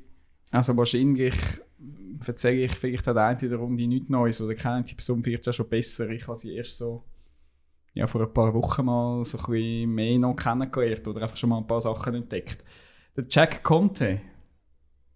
[0.52, 1.36] also wahrscheinlich
[2.26, 5.48] erzähle ich vielleicht an der einen oder Runde nichts Neues, oder kennt die Person vielleicht
[5.48, 6.10] auch schon besser.
[6.10, 7.04] Ich habe sie erst so
[7.94, 11.50] ja, vor ein paar Wochen mal so ein bisschen mehr noch kennengelernt oder einfach schon
[11.50, 12.64] mal ein paar Sachen entdeckt.
[13.18, 14.22] Der Jack Conte,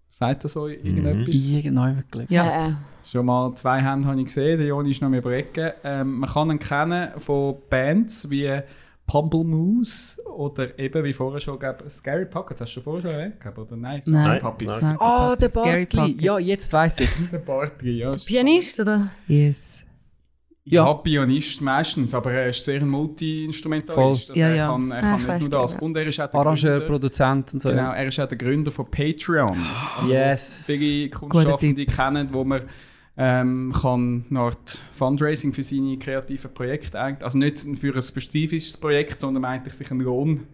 [0.10, 1.36] sagt das euch irgendetwas?
[1.36, 2.32] Irgendjemand gelegt.
[2.32, 2.68] Ja.
[2.70, 2.72] Äh,
[3.06, 5.72] Schon mal zwei Hände habe ich gesehen, der Joni ist noch am überlegen.
[5.84, 8.62] Ähm, man kann ihn kennen von Bands wie
[9.08, 12.60] Pumplemoose oder eben wie vorher schon gab, Scary Pocket.
[12.60, 13.40] Hast du schon vorher schon erwähnt?
[13.40, 14.26] gehabt, Oder nein, Nein.
[14.26, 14.70] Scary Puppies.
[14.72, 14.80] Nein.
[14.80, 16.18] Snarky Ah, Puppets, der Bartley.
[16.26, 17.30] Ja, jetzt weiss ich es.
[17.32, 18.12] Der Bartri, ja.
[18.12, 19.10] ist- Pianist, oder?
[19.28, 19.85] Yes.
[20.68, 20.92] Ja.
[20.96, 24.32] Pianist meistens, aber er ist sehr ein Multi-Instrumentalist.
[24.32, 24.68] Also Ja, er ja.
[24.68, 25.74] kann, er Ah, kann ich nicht nur das.
[25.74, 25.86] genau.
[25.86, 27.70] Und er ist auch der Arrangeur, Gründer, Produzent und so.
[27.70, 29.66] Genau, er ist auch der Gründer von Patreon.
[29.98, 30.64] Also, Yes.
[30.66, 32.62] Viele Kunstschaffende kennen, wo man
[33.18, 38.76] ähm, kann eine Art Fundraising für seine kreativen Projekte eigentlich, also nicht für ein spezifisches
[38.76, 40.48] Projekt, sondern eigentlich sich einen Lohn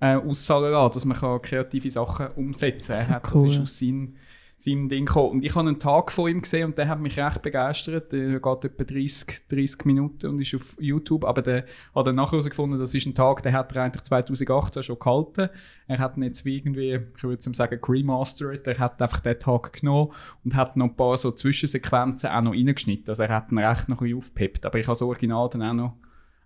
[0.00, 3.20] äh, auszahlen lassen, dass man kann kreative Sachen umsetzen So kann.
[3.22, 3.48] Das cool.
[3.50, 4.14] ist aus seinem,
[4.60, 5.30] seinem Ding gekommen.
[5.30, 8.12] Und ich habe einen Tag von ihm gesehen und der hat mich recht begeistert.
[8.12, 11.24] Der geht etwa 30, 30 Minuten und ist auf YouTube.
[11.24, 14.82] Aber der hat dann nachher herausgefunden, das ist ein Tag, den hat er eigentlich 2018
[14.82, 15.48] schon gehalten.
[15.86, 18.66] Er hat ihn jetzt wie irgendwie, ich würde sagen, remastered.
[18.66, 20.10] Er hat einfach den Tag genommen
[20.44, 23.10] und hat noch ein paar so Zwischensequenzen auch noch reingeschnitten.
[23.10, 24.66] Also er hat ihn recht noch ein bisschen aufgepeppt.
[24.66, 25.96] Aber ich habe das Original dann auch noch,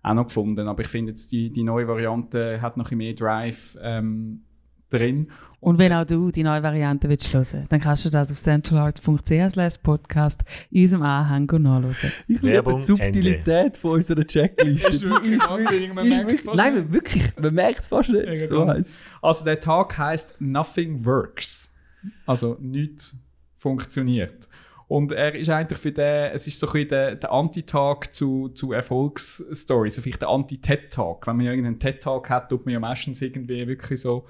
[0.03, 0.67] auch noch gefunden.
[0.67, 3.75] Aber ich finde jetzt, die, die neue Variante hat noch ein mehr Drive.
[3.81, 4.43] Ähm,
[4.93, 5.29] drin.
[5.59, 9.81] Und wenn auch du die neue Variante willst hören, dann kannst du das auf centralarts.ch
[9.83, 11.91] podcast in unserem Anhang nachhören.
[12.27, 14.89] Ich liebe Werbung, die Subtilität von unserer Checkliste.
[14.89, 16.91] Ist wirklich wahnsinnig, man Ist merkt wirklich- fast Nein, nicht.
[16.93, 18.25] wirklich, man merkt es fast nicht.
[18.27, 18.73] Ja, so.
[19.21, 21.71] Also der Tag heißt Nothing Works.
[22.25, 23.15] Also nichts
[23.57, 24.47] funktioniert.
[24.89, 28.49] Und er ist eigentlich für den, es ist so ein bisschen der, der Anti-Tag zu,
[28.49, 31.25] zu Erfolgsstories, also vielleicht der Anti-TED-Tag.
[31.25, 34.25] Wenn man ja irgendeinen TED-Tag hat, tut man ja meistens irgendwie wirklich so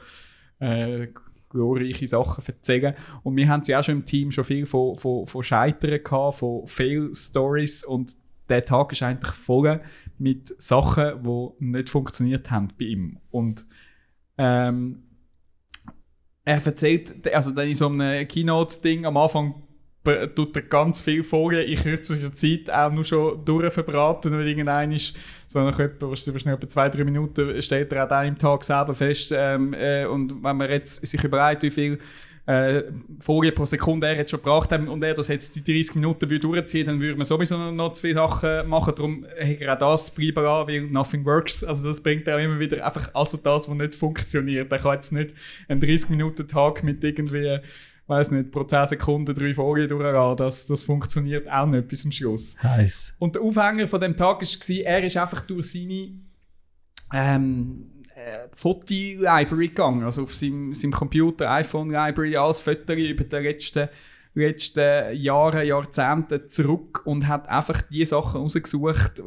[0.64, 1.08] äh,
[1.50, 2.96] glorreiche Sachen erzählen.
[3.24, 6.38] Und wir haben ja auch schon im Team schon viel von, von, von Scheitern gehabt,
[6.38, 8.16] von Fail-Stories und
[8.50, 9.82] der Tag ist eigentlich voll
[10.18, 13.20] mit Sachen, die nicht funktioniert haben bei ihm.
[13.32, 13.66] Und
[14.38, 15.04] ähm,
[16.44, 19.64] er erzählt, also dann in so einem Keynote-Ding am Anfang
[20.04, 25.16] tut er ganz viel Folien in kürzester Zeit auch nur schon durchverbraten, weil irgendein ist,
[25.48, 28.38] so nach etwa, was ist wahrscheinlich etwa zwei, drei Minuten, stellt er auch dann im
[28.38, 32.00] Tag selber fest, ähm, äh, und wenn man jetzt sich überlegt, wie viel
[32.46, 32.84] äh,
[33.22, 36.30] Folien pro Sekunde er jetzt schon gebracht hat und er das jetzt die 30 Minuten
[36.30, 38.94] würde durchziehen, dann würde man sowieso noch- zwei Sachen machen.
[38.96, 41.64] Darum hat er auch das bleiben an, weil nothing works.
[41.64, 44.72] Also das bringt er auch immer wieder einfach also das, was nicht funktioniert.
[44.72, 45.34] Er kann jetzt nicht
[45.70, 47.60] einen 30 Minuten Tag mit irgendwie
[48.08, 50.36] weiß nicht, pro 10 Sekunden drei Folien durchgehen.
[50.38, 52.56] Das, das funktioniert auch nicht bis zum Schluss.
[52.62, 53.16] Heiß.
[53.20, 56.20] Und der Aufhänger von dem Tag war, er ist einfach durch seine
[57.14, 60.04] ähm, äh, Foto-Library gegangen.
[60.04, 63.90] Also auf seinem, seinem Computer, iPhone-Library, alles Fotos über die letzten,
[64.34, 69.24] letzten Jahre, Jahrzehnte zurück und hat einfach die Sachen rausgesucht,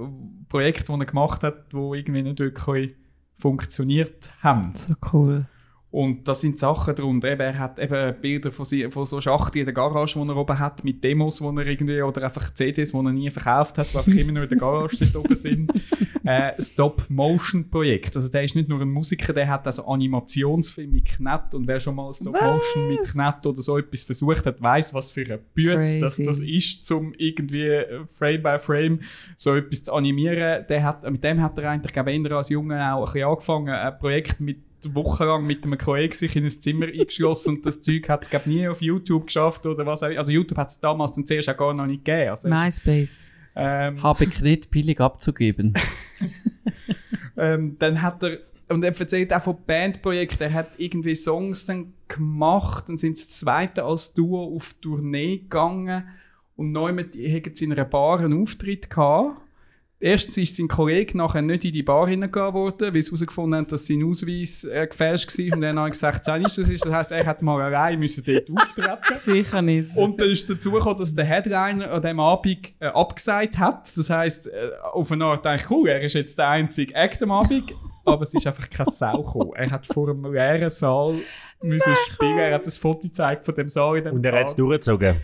[0.48, 2.94] Projekte, die er gemacht hat, die irgendwie nicht wirklich
[3.38, 4.74] funktioniert haben.
[4.74, 5.46] So cool.
[5.96, 7.32] Und das sind Sachen darunter.
[7.32, 10.58] Eben, er hat eben Bilder von, von so Schachteln in der Garage, die er oben
[10.58, 13.96] hat, mit Demos, die er irgendwie, oder einfach CDs, die er nie verkauft hat, die
[13.96, 15.72] einfach immer nur in der Garage dort oben sind.
[16.28, 18.16] Äh, Stop-Motion-Projekt.
[18.16, 21.78] Also der ist nicht nur ein Musiker, der hat also Animationsfilme mit Knet und wer
[21.78, 26.00] schon mal Stop-Motion mit Knet oder so etwas versucht hat, weiß, was für ein Bütz
[26.00, 29.00] das, das ist, um irgendwie äh, Frame by Frame
[29.36, 30.66] so etwas zu animieren.
[30.68, 33.68] Der hat, mit dem hat er eigentlich, glaube ich, als Junge auch ein bisschen angefangen,
[33.68, 38.08] ein Projekt mit wochenlang mit einem Kollegen sich in ein Zimmer eingeschlossen und das Zeug
[38.08, 41.12] hat es glaube nie auf YouTube geschafft oder was auch Also YouTube hat es damals
[41.12, 42.30] dann zuerst auch gar noch nicht gegeben.
[42.30, 43.28] Also, MySpace.
[43.54, 45.74] ähm, Habe nicht billig abzugeben.
[47.36, 51.92] ähm, dann hat er, und er erzählt auch von Bandprojekten, er hat irgendwie Songs dann
[52.08, 56.04] gemacht, dann sind sie zweite als Duo auf Tournee gegangen
[56.56, 59.40] und neu mit haben sie in einer Bar einen Auftritt gehabt.
[59.98, 63.68] Erstens ist sein Kollege nachher nicht in die Bar hineingegangen worden, weil sie herausgefunden haben,
[63.68, 66.84] dass sein Ausweis äh, gefälscht war und dann habe ich gesagt, 16 ist das ist.
[66.84, 68.98] Das heisst, er hat mal allein müssen dort auftreten.
[69.16, 69.96] Sicher nicht.
[69.96, 73.96] Und dann ist dazu gekommen, dass der Headliner an diesem Abend äh, abgesagt hat.
[73.96, 77.30] Das heisst, äh, auf eine Art eigentlich cool, er ist jetzt der einzige Act am
[77.30, 77.64] Abend,
[78.04, 79.52] aber es ist einfach kein Sau gekommen.
[79.54, 81.14] Er hat vor einem leeren Saal
[81.62, 82.38] müssen spielen.
[82.38, 85.16] Er hat ein Foto gezeigt von dem Saal in dem Und er hat es durchgezogen.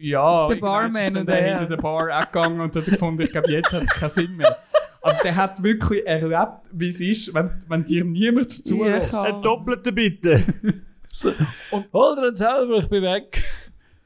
[0.00, 1.58] Ja, Der irgendwann ist Barman dann und der er.
[1.58, 4.36] hinter der Bar auch gegangen und hat gefunden, ich glaube, jetzt hat es keinen Sinn
[4.36, 4.56] mehr.
[5.02, 9.12] Also der hat wirklich erlebt, wie es ist, wenn, wenn dir niemand zulässt.
[9.12, 10.42] Ja, Ein Doppelter bitte.
[11.92, 13.44] Hol dir selber, ich bin weg.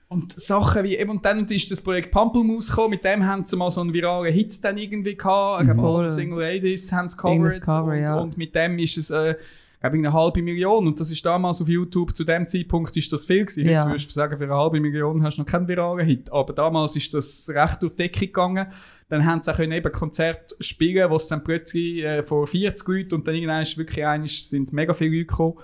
[0.08, 3.56] Und Sachen wie, eben, und dann ist das Projekt Pampelmus gekommen, mit dem haben sie
[3.56, 5.68] mal so einen viralen Hit dann irgendwie gehabt.
[5.68, 7.60] Alle Single Ladies haben es covered.
[7.60, 8.18] Cover, und, ja.
[8.18, 9.34] und mit dem ist es, äh,
[9.80, 10.86] glaube ich, eine halbe Million.
[10.86, 13.66] Und das ist damals auf YouTube, zu dem Zeitpunkt ist das viel gewesen.
[13.68, 13.80] Ja.
[13.82, 16.32] Heute würdest du sagen, für eine halbe Million hast du noch keinen viralen Hit.
[16.32, 18.66] Aber damals ist das recht durch die Decke gegangen.
[19.08, 22.86] Dann haben sie auch können eben Konzerte spielen, wo es dann plötzlich äh, vor 40
[22.88, 25.54] Leuten und dann irgendwann ist wirklich eines, sind mega viele Leute gekommen.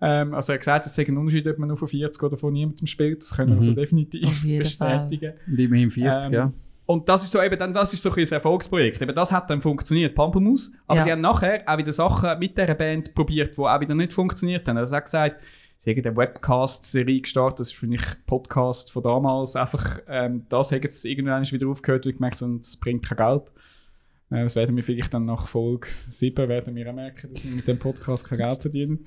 [0.00, 2.36] Ähm, also er hat gesagt, es sei ein Unterschied, ob man nur von 40 oder
[2.36, 3.22] von niemandem spielt.
[3.22, 3.60] Das können wir Mhm.
[3.60, 5.32] also definitiv bestätigen.
[5.46, 6.52] Und immerhin 40, Ähm, ja.
[6.84, 9.00] Und das ist so eben dann, das ist so ein Erfolgsprojekt.
[9.00, 10.72] Eben das hat dann funktioniert, Pampelmus.
[10.86, 11.04] Aber Ja.
[11.04, 14.66] sie haben nachher auch wieder Sachen mit dieser Band probiert, die auch wieder nicht funktioniert
[14.68, 14.76] haben.
[14.78, 15.42] Also hat gesagt,
[15.78, 19.54] sie haben eine Webcast-Serie gestartet, das ist wahrscheinlich ein Podcast von damals.
[19.56, 23.42] Einfach, ähm, das haben jetzt irgendwann wieder aufgehört, weil ich gemerkt das bringt kein Geld.
[24.30, 27.68] Äh, das werden wir vielleicht dann nach Folge 7 werden wir merken, dass wir mit
[27.68, 29.04] dem Podcast kein Geld verdienen.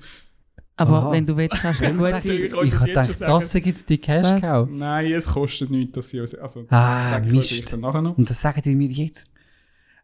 [0.78, 1.12] Aber Aha.
[1.12, 2.36] wenn du willst, kannst du gut sein.
[2.36, 3.32] Ich das schon gedacht, sagen.
[3.32, 4.68] das ist jetzt die Cash Cow.
[4.70, 6.20] Nein, es kostet nichts, dass sie...
[6.20, 7.72] Also, das Ah, Mist.
[7.72, 8.18] dann nachher noch.
[8.18, 9.32] Und das sagen die mir jetzt.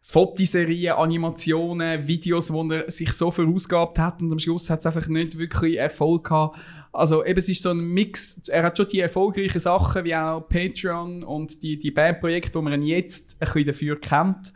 [0.05, 5.07] Fotoserien, Animationen, Videos, wo er sich so verausgabt hat und am Schluss hat es einfach
[5.07, 6.59] nicht wirklich Erfolg gehabt.
[6.91, 8.41] Also eben, es ist so ein Mix.
[8.49, 12.73] Er hat schon die erfolgreichen Sachen wie auch Patreon und die, die Bandprojekte, wo man
[12.73, 14.51] ihn jetzt ein bisschen dafür kennt.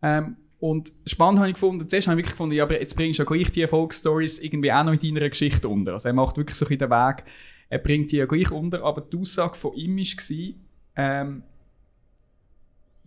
[0.00, 3.18] Ähm, und spannend habe ich gefunden, zuerst habe ich wirklich gefunden, ja, aber jetzt bringst
[3.18, 5.92] du ja gleich die Erfolgsstories irgendwie auch noch in deiner Geschichte unter.
[5.94, 7.24] Also er macht wirklich so ein den Weg,
[7.68, 10.54] er bringt die ja gleich unter, aber die Aussage von ihm war,
[10.96, 11.42] ähm,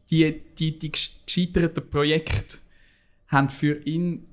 [0.09, 2.57] die, die, die gesch- gescheiterten Projekte
[3.27, 4.25] haben für ihn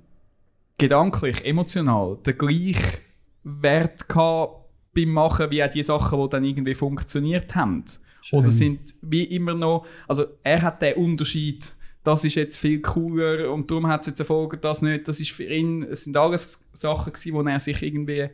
[0.79, 2.99] gedanklich, emotional den gleichen
[3.43, 7.85] Wert gehabt beim Machen, wie auch die Sachen, die dann irgendwie funktioniert haben.
[8.23, 8.39] Schön.
[8.39, 11.75] Oder sind wie immer noch, also er hat den Unterschied,
[12.05, 15.09] das ist jetzt viel cooler und darum hat es jetzt Erfolg, das nicht.
[15.09, 18.29] Das ist für ihn, es sind alles Sachen gewesen, wo er sich irgendwie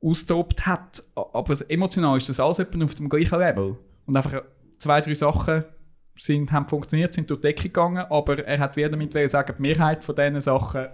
[0.00, 1.02] austobt hat.
[1.14, 3.76] Aber emotional ist das alles auf dem gleichen Level.
[4.06, 4.42] Und einfach
[4.78, 5.64] zwei, drei Sachen
[6.16, 9.62] sind, haben funktioniert, sind durch die Decke gegangen, aber er hat wieder damit sagen, die
[9.62, 10.86] Mehrheit von diesen Sachen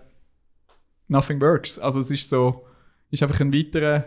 [1.09, 1.79] nothing works.
[1.79, 2.65] Also es ist so,
[3.11, 4.07] ist einfach ein weiterer,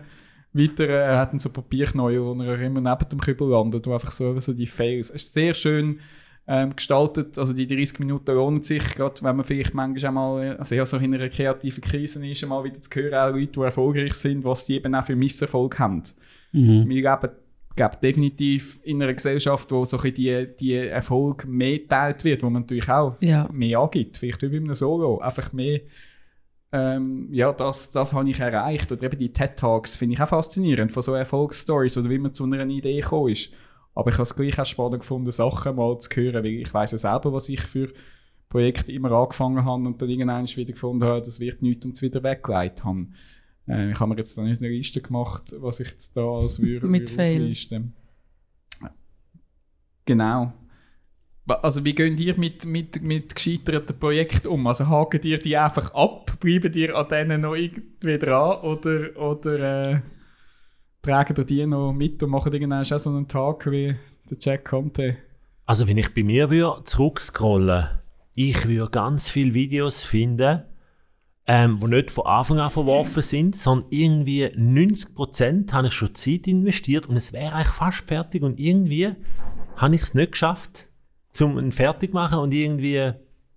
[0.54, 4.10] weiterer er hat einen so Papierknäuel, wo er immer neben dem Kübel landet, wo einfach
[4.10, 5.12] so, so die Fails.
[5.12, 6.00] Es ist sehr schön
[6.48, 10.76] ähm, gestaltet, also die 30 Minuten lohnen sich, gerade wenn man vielleicht manchmal einmal, also
[10.76, 14.14] ja, so in einer kreativen Krise ist, einmal wieder zu hören, auch Leute, die erfolgreich
[14.14, 16.04] sind, was die eben auch für Misserfolg haben.
[16.52, 16.88] Mhm.
[16.88, 17.34] Wir leben,
[17.76, 22.44] glaube definitiv in einer Gesellschaft, wo so ein bisschen die, die Erfolg mehr geteilt wird,
[22.44, 23.50] wo man natürlich auch Ja.
[23.52, 24.18] mehr angibt.
[24.18, 25.20] Vielleicht wie bei einem Solo.
[25.20, 25.82] Einfach mehr,
[26.72, 28.92] ähm, ja, das, das habe ich erreicht.
[28.92, 32.46] Oder eben die TED-Talks finde ich auch faszinierend, von so Erfolgsstories oder wie man zu
[32.46, 33.52] einer Idee gekommen ist.
[33.96, 36.92] Aber ich habe es gleich auch spannend gefunden, Sachen mal zu hören, weil ich weiß
[36.92, 37.92] ja selber, was ich für
[38.50, 42.02] Projekte immer angefangen habe und dann irgendwann wieder gefunden habe, das wird nichts und es
[42.02, 43.08] wieder weggelegt habe.
[43.68, 46.60] Äh, ich habe mir jetzt da nicht eine Liste gemacht, was ich jetzt da als
[46.62, 47.74] würde Mit Fails.
[50.06, 50.54] Genau.
[51.48, 54.66] Also wie geht ihr mit, mit, mit gescheiterten Projekten um?
[54.66, 56.38] Also haken ihr die einfach ab?
[56.40, 58.62] Bleiben ihr an denen noch irgendwie dran?
[58.62, 60.00] Oder, oder äh,
[61.06, 63.96] tragen ihr die noch mit und machen irgendwann auch so einen Tag wie
[64.30, 65.18] der Jack Conte?
[65.66, 67.88] Also wenn ich bei mir würde zurückscrollen,
[68.34, 70.64] ich würde ganz viele Videos finden,
[71.48, 76.48] ähm, die nicht von Anfang an verworfen sind, sondern irgendwie 90% habe ich schon Zeit
[76.48, 79.12] investiert und es wäre eigentlich fast fertig und irgendwie
[79.76, 80.88] habe ich es nicht geschafft,
[81.30, 83.14] zum einen fertig machen und irgendwie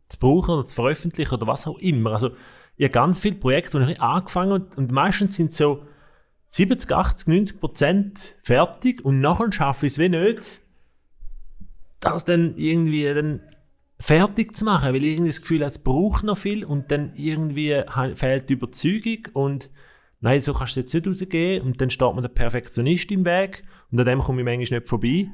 [0.08, 2.12] zu brauchen oder zu veröffentlichen oder was auch immer.
[2.12, 2.30] Also
[2.76, 5.82] ich habe ganz viele Projekte, die ich angefangen und, und meistens sind so
[6.48, 10.60] 70, 80, 90 Prozent fertig und nachher schaffe ich es wie nicht,
[12.00, 13.40] das dann irgendwie dann
[14.00, 17.12] fertig zu machen, weil ich irgendwie das Gefühl habe, es braucht noch viel und dann
[17.16, 17.82] irgendwie
[18.14, 19.70] fehlt die Überzeugung und
[20.20, 23.64] nein, so kannst du jetzt nicht rausgehen und dann steht mir der Perfektionist im Weg
[23.90, 25.28] und an dem komme ich manchmal nicht vorbei.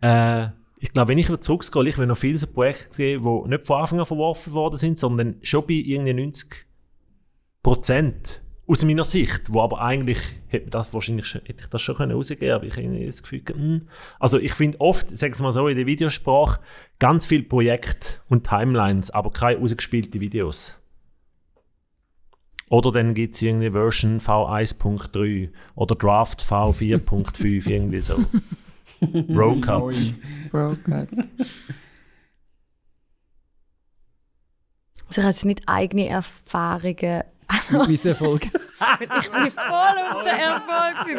[0.00, 0.48] Äh,
[0.78, 3.66] ich glaube, wenn ich wieder zurückgehe, ich will noch viele so Projekte sehen, die nicht
[3.66, 6.66] von Anfang an verworfen worden sind, sondern schon bei irgendwie 90
[7.62, 11.96] Prozent aus meiner Sicht, wo aber eigentlich hätte das wahrscheinlich schon, hätte ich das schon
[11.96, 13.88] können rausgeben, aber ich habe irgendwie das Gefühl, hm.
[14.18, 16.60] also ich finde oft, sag ich mal so, in der Videosprache
[16.98, 20.76] ganz viel Projekte und Timelines, aber keine ausgespielte Videos.
[22.68, 28.16] Oder dann gibt es irgendwie Version V1.3 oder Draft V4.5, irgendwie so.
[29.28, 29.90] Road Neu.
[29.90, 30.14] Cut.
[30.50, 31.08] Bro, Gott.
[35.06, 37.22] Also ich habe jetzt nicht eigene Erfahrungen.
[37.48, 38.42] Also, Mit Misserfolg.
[39.00, 41.18] ich bin voll auf den Erfolg.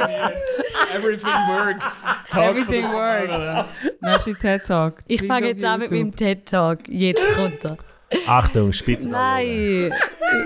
[0.96, 2.04] Everything works.
[2.34, 3.68] Everything works.
[4.02, 5.04] Nächste TED Talk.
[5.08, 6.88] Ich fange jetzt an mit meinem TED-Talk.
[6.88, 7.78] Jetzt kommt er.
[8.26, 9.12] Achtung, Spitzen.
[9.12, 9.92] Nein,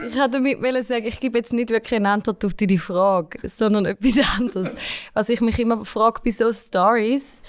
[0.08, 3.86] ich wollte damit sagen, ich gebe jetzt nicht wirklich eine Antwort auf deine Frage, sondern
[3.86, 4.76] etwas anderes.
[5.14, 7.44] Was ich mich immer frage bei so Stories,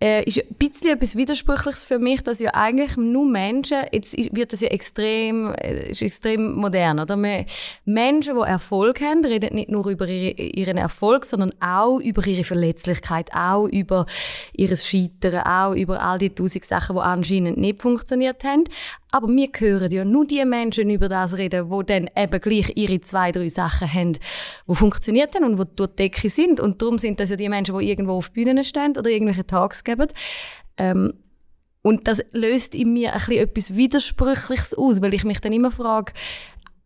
[0.00, 4.52] äh, ist ein bisschen etwas Widersprüchliches für mich, dass ja eigentlich nur Menschen, jetzt wird
[4.52, 7.16] das ja extrem, äh, ist extrem modern, oder?
[7.16, 12.44] Menschen, die Erfolg haben, reden nicht nur über ihre, ihren Erfolg, sondern auch über ihre
[12.44, 14.06] Verletzlichkeit, auch über
[14.52, 18.64] ihres Scheitern, auch über all die tausend Sachen, die anscheinend nicht funktioniert haben.
[19.10, 23.00] Aber wir hören ja nur die Menschen über das reden, die dann eben gleich ihre
[23.00, 26.60] zwei, drei Sachen haben, die funktioniert haben und die durch die Decke sind.
[26.60, 29.82] Und darum sind das ja die Menschen, die irgendwo auf Bühnen stehen oder irgendwelche Talks
[29.82, 30.08] geben.
[30.76, 31.14] Ähm,
[31.82, 35.70] und das löst in mir ein bisschen etwas Widersprüchliches aus, weil ich mich dann immer
[35.70, 36.12] frage,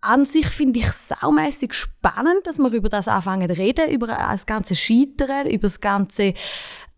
[0.00, 4.46] an sich finde ich saumässig spannend, dass wir über das anfangen zu reden, über das
[4.46, 6.34] ganze Scheitern, über das ganze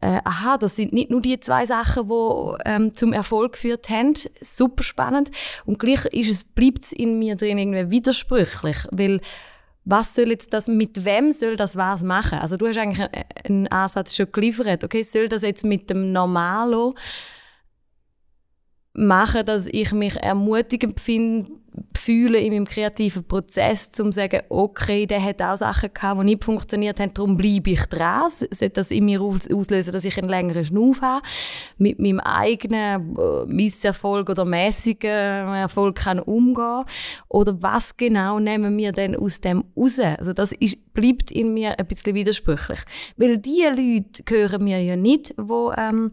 [0.05, 4.13] äh, aha, das sind nicht nur die zwei Sachen, die ähm, zum Erfolg geführt haben.
[4.41, 5.31] Super spannend.
[5.65, 9.21] Und gleich ist es, bleibt es in mir drin irgendwie widersprüchlich, weil
[9.87, 12.39] was soll jetzt das, mit wem soll das was machen?
[12.39, 14.83] Also du hast eigentlich einen- einen Ansatz schon geliefert.
[14.85, 16.95] Okay, soll das jetzt mit dem Normalo
[18.95, 21.51] machen, dass ich mich ermutigend find,
[21.97, 26.25] fühle in meinem kreativen Prozess, um zu sagen, okay, der hat auch Sachen gehabt, die
[26.27, 28.31] nicht funktioniert haben, darum bleibe ich dran.
[28.31, 31.27] Sollte das in mir aus- auslösen, dass ich einen längeren Schnuff habe,
[31.79, 36.85] mit meinem eigenen äh, Misserfolg oder mäßigen Erfolg kann umgehen
[37.29, 39.99] Oder was genau nehmen wir denn aus dem raus?
[39.99, 42.81] Also das ist, bleibt in mir ein bisschen widersprüchlich.
[43.17, 46.13] Weil die Leute hören mir ja nicht, wo ähm,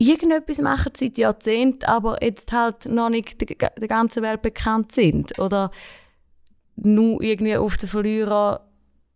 [0.00, 5.38] irgendetwas machen seit Jahrzehnten, aber jetzt halt noch nicht der, der ganzen Welt bekannt sind.
[5.38, 5.70] Oder
[6.76, 8.66] nur irgendwie auf den Verlierer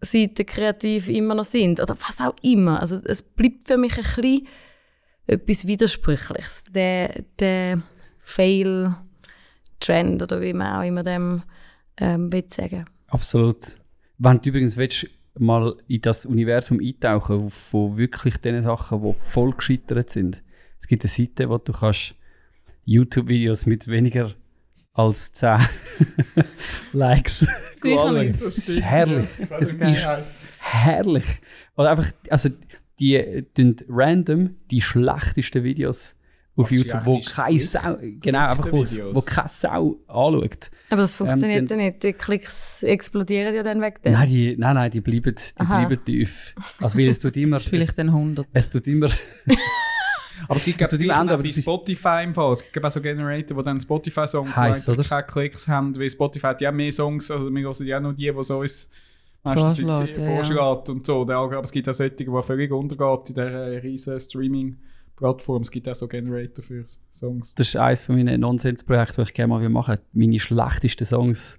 [0.01, 2.81] Seite kreativ immer noch sind oder was auch immer.
[2.81, 4.47] Also es bleibt für mich ein bisschen
[5.27, 6.65] etwas Widersprüchliches.
[6.71, 7.83] Der, der
[8.21, 11.43] Fail-Trend oder wie man auch immer dem
[11.97, 12.85] ähm, will sagen.
[13.09, 13.79] Absolut.
[14.19, 15.09] Wenn du übrigens willst,
[15.39, 20.44] mal in das Universum eintauchen, von wirklich den Sachen, die voll gescheitert sind.
[20.85, 22.15] Es gibt eine Seite, wo du kannst
[22.85, 24.35] YouTube-Videos mit weniger
[24.93, 25.57] als 10
[26.93, 27.39] Likes
[27.83, 28.27] Sicher anschauen.
[28.27, 28.43] nicht.
[28.43, 29.29] Das ist herrlich.
[29.49, 31.25] Das Das ist herrlich.
[31.79, 32.51] Oder einfach, also
[32.99, 36.17] die äh, tun random die schlechtesten Videos
[36.55, 40.71] auf Was YouTube, wo keine Sau, genau, einfach wo, wo keine Sau anschaut.
[40.91, 42.03] Aber das funktioniert Ähm, ja nicht.
[42.03, 44.03] Die Klicks explodieren ja dann weg.
[44.03, 44.13] Dem.
[44.13, 45.87] Nein, die, nein, nein, die bleiben, die Aha.
[45.87, 46.55] bleiben tief.
[46.79, 48.47] Also weil es tut immer, vielleicht es, dann 100.
[48.53, 49.09] es tut immer,
[50.49, 52.53] Aber es gibt Also die aber bei ist- Spotify im Fall.
[52.53, 55.09] Es gibt auch so Generator, die dann Spotify-Songs, eigentlich oder?
[55.09, 58.31] keine Klicks haben, weil Spotify hat ja mehr Songs, also wir hören ja nur die,
[58.33, 58.91] die so uns
[59.43, 61.23] meistens Vorschlägt, ja, und so.
[61.23, 65.63] Aber es gibt auch solche, die völlig untergeht in dieser riesen Streaming-Plattform.
[65.63, 67.55] Es gibt auch so Generator für Songs.
[67.55, 71.59] das ist eines von meinen Nonsensprojekten, die ich gerne mal machen meine schlechtesten Songs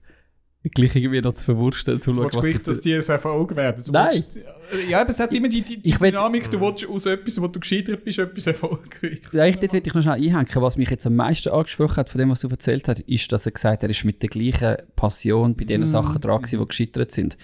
[0.73, 3.83] gleich irgendwie noch zu verwursteln, zu Du schauen, was es dass die es Erfolg werden.
[3.85, 4.09] Du Nein.
[4.11, 7.39] willst- ja, aber es hat immer die, die, die will- Dynamik, du willst aus etwas,
[7.39, 9.31] wo du gescheitert bist, etwas Erfolgreiches.
[9.33, 10.47] Ja, ich, dort will ich noch schnell einhängen.
[10.55, 13.45] Was mich jetzt am meisten angesprochen hat von dem, was du erzählt hast, ist, dass
[13.45, 16.67] er gesagt hat, er ist mit der gleichen Passion bei den Sachen dran gewesen, die
[16.67, 17.37] gescheitert sind.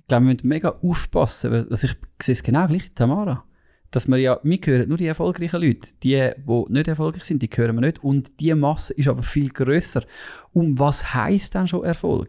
[0.00, 3.44] Ich glaube, wir müssen mega aufpassen, weil also ich sehe es genau gleich, Tamara.
[3.92, 5.90] Dass wir ja, wir hören nur die erfolgreichen Leute.
[6.04, 8.04] Die, die nicht erfolgreich sind, die hören wir nicht.
[8.04, 10.04] Und die Masse ist aber viel grösser.
[10.52, 12.28] Und was heisst dann schon Erfolg?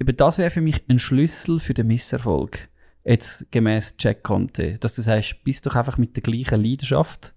[0.00, 2.68] Eben das wäre für mich ein Schlüssel für den Misserfolg.
[3.04, 4.78] Jetzt gemäß Jack Conte.
[4.78, 7.34] Dass du sagst, bist doch einfach mit der gleichen Leidenschaft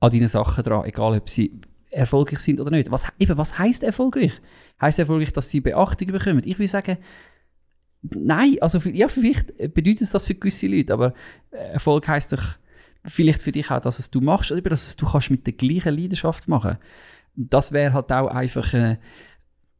[0.00, 2.90] an deinen Sachen dran, egal ob sie erfolgreich sind oder nicht.
[2.90, 4.32] Was, eben, was heisst erfolgreich?
[4.80, 6.42] Heißt erfolgreich, dass sie Beachtung bekommen?
[6.44, 6.96] Ich würde sagen,
[8.00, 11.14] nein, also für, ja, vielleicht bedeutet das für gewisse Leute, aber
[11.50, 12.42] äh, Erfolg heisst doch
[13.04, 15.52] vielleicht für dich auch, dass es du machst, oder dass es du kannst mit der
[15.52, 16.78] gleichen Leidenschaft machen.
[17.34, 18.96] Das wäre halt auch einfach äh,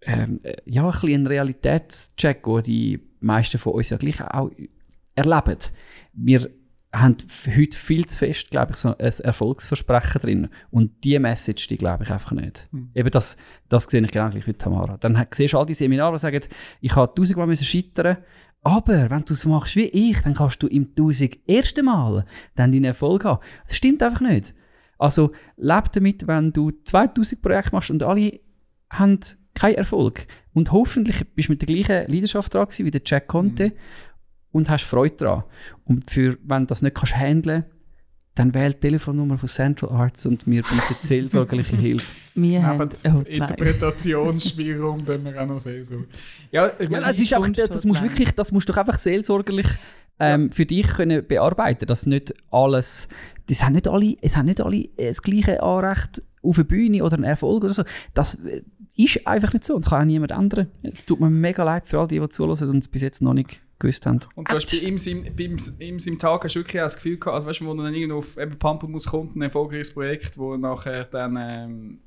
[0.04, 4.50] ähm, äh, ja, ein, bisschen ein Realitätscheck, den die meisten von uns ja gleich auch
[5.14, 5.58] erleben.
[6.12, 6.50] Wir
[6.94, 7.16] haben
[7.56, 10.48] heute viel zu fest, glaube ich, so ein Erfolgsversprechen drin.
[10.70, 12.68] Und die Message, die glaube ich einfach nicht.
[12.94, 13.38] Eben das,
[13.68, 14.98] das sehe ich genau gleich wie Tamara.
[14.98, 16.40] Dann siehst du all die Seminare, die sagen,
[16.80, 18.18] ich habe tausendmal müssen scheitern
[18.62, 22.24] aber wenn du es machst wie ich, dann kannst du im tausend ersten Mal
[22.54, 23.42] dann deinen Erfolg haben.
[23.66, 24.54] Das stimmt einfach nicht.
[24.98, 28.38] Also leb damit, wenn du 2000 Projekte machst und alle
[28.88, 29.18] haben
[29.54, 30.26] keinen Erfolg.
[30.52, 33.72] Und hoffentlich bist du mit der gleichen Leidenschaft dran gewesen wie der Jack Conte
[34.50, 35.44] und hast Freude daran.
[35.84, 37.64] Und für, wenn du das nicht kannst handeln
[38.34, 42.14] dann wähl die Telefonnummer von Central Arts und wir bieten seelsorgerliche Hilfe.
[42.34, 42.88] Wir haben.
[43.26, 45.84] Interpretationsspielraum, den wir auch noch sehen.
[45.84, 46.04] So.
[46.50, 48.96] Ja, ich Ja, meine, es ist einfach, das musst wirklich, das musst du doch einfach
[48.96, 49.66] seelsorgerlich
[50.18, 53.08] ähm, für dich können bearbeiten, dass nicht alles,
[53.48, 57.04] das haben nicht alle, es haben nicht alle äh, das gleiche Anrecht auf eine Bühne
[57.04, 57.84] oder einen Erfolg oder so.
[58.14, 58.62] Das äh,
[58.96, 60.68] ist einfach nicht so das kann auch niemand ändern.
[60.82, 63.34] Es tut mir mega leid für all die, die zuhören und es bis jetzt noch
[63.34, 64.20] nicht gewusst haben.
[64.34, 64.96] Und du hast bei ihm,
[65.36, 67.66] bei ihm, ihm seinem Tag hast du wirklich auch das Gefühl gehabt, also weißt du,
[67.66, 71.98] wo er dann irgendwo auf eben Pampelmus kommt, ein erfolgreiches Projekt, wo nachher dann, ähm,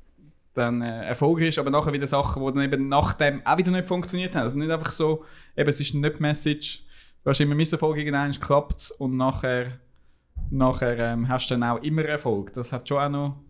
[0.54, 3.70] dann äh, erfolgreich ist, aber nachher wieder Sachen, die dann eben nach dem auch wieder
[3.70, 4.44] nicht funktioniert haben.
[4.44, 5.24] Also nicht einfach so,
[5.56, 6.84] eben es ist nicht Message,
[7.24, 9.78] du hast immer Misserfolg, irgendwann klappt und nachher,
[10.50, 12.52] nachher ähm, hast du dann auch immer Erfolg.
[12.54, 13.45] Das hat schon auch noch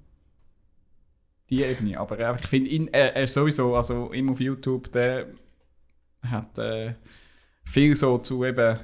[1.51, 1.99] die Ebene.
[1.99, 5.29] Aber äh, ich finde ihn, er, er sowieso, also ihm auf YouTube, der
[6.23, 6.95] hat äh,
[7.65, 8.79] viel so zu eben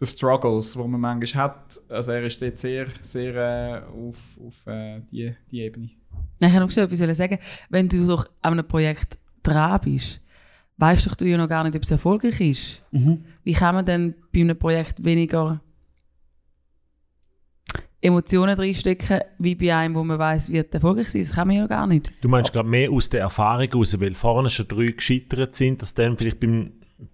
[0.00, 1.80] den Struggles, die man manchmal hat.
[1.88, 5.90] Also er ist dort sehr, sehr äh, auf, auf äh, die, die Ebene.
[6.40, 7.38] Ich wollte noch schnell etwas sagen.
[7.68, 10.20] Wenn du doch an einem Projekt dran bist,
[10.76, 12.82] weißt doch du ja noch gar nicht, ob es erfolgreich ist.
[13.42, 15.60] Wie kann man denn bei einem Projekt weniger
[18.00, 21.22] Emotionen reinstecken, wie bei einem, wo man weiß, wird erfolgreich sein?
[21.22, 22.12] Das kann man ja noch gar nicht.
[22.20, 25.94] Du meinst, glaube mehr aus der Erfahrung raus, weil vorne schon drei gescheitert sind, dass
[25.94, 26.72] dann vielleicht beim,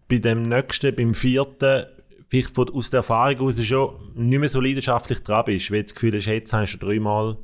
[0.09, 1.87] bei dem nächsten, beim vierten,
[2.29, 5.85] vielleicht von, aus der Erfahrung raus schon nicht mehr so leidenschaftlich dran bist, weil du
[5.85, 7.39] das Gefühl hast, jetzt hast du schon dreimal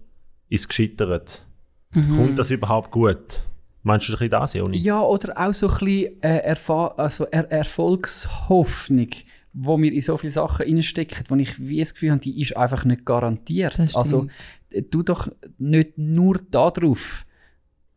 [0.51, 1.47] ist gescheitert.
[1.93, 3.45] Kommt das überhaupt gut?
[3.82, 4.78] Meinst du ein bisschen das, Joni?
[4.78, 9.09] Ja, oder auch so ein bisschen äh, Erfa also er Erfolgshoffnung,
[9.53, 12.57] wo wir in so viele Sachen reinstecken, wo ich wie das Gefühl habe, die ist
[12.57, 13.78] einfach nicht garantiert.
[13.78, 14.28] Das also
[14.70, 15.28] äh, du doch
[15.59, 17.26] nicht nur darauf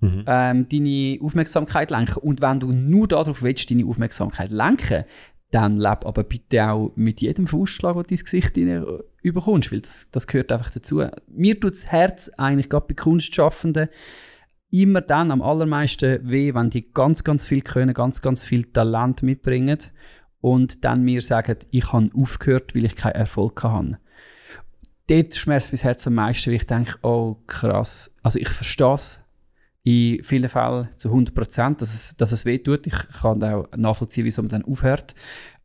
[0.04, 0.26] Mhm.
[0.28, 2.20] ähm, deine Aufmerksamkeit lenken.
[2.20, 5.06] Und wenn du nur darauf willst, deine Aufmerksamkeit lenken,
[5.50, 8.86] dann leb aber bitte auch mit jedem Faustschlag, den du ins Gesicht rein
[9.22, 11.04] überkommst, weil das, das gehört einfach dazu.
[11.28, 13.88] Mir tut das Herz eigentlich gerade bei Kunstschaffenden
[14.72, 19.22] immer dann am allermeisten weh, wenn die ganz, ganz viel können, ganz, ganz viel Talent
[19.22, 19.78] mitbringen
[20.44, 23.98] und dann mir sagen, ich habe aufgehört, weil ich keinen Erfolg hatte.
[25.08, 29.24] Dort schmerzt mein Herz am meisten, weil ich denke, oh krass, also ich verstehe es
[29.84, 32.86] in vielen Fällen zu 100 Prozent, dass es, dass es weh tut.
[32.88, 35.16] Ich kann auch nachvollziehen, wieso man dann aufhört.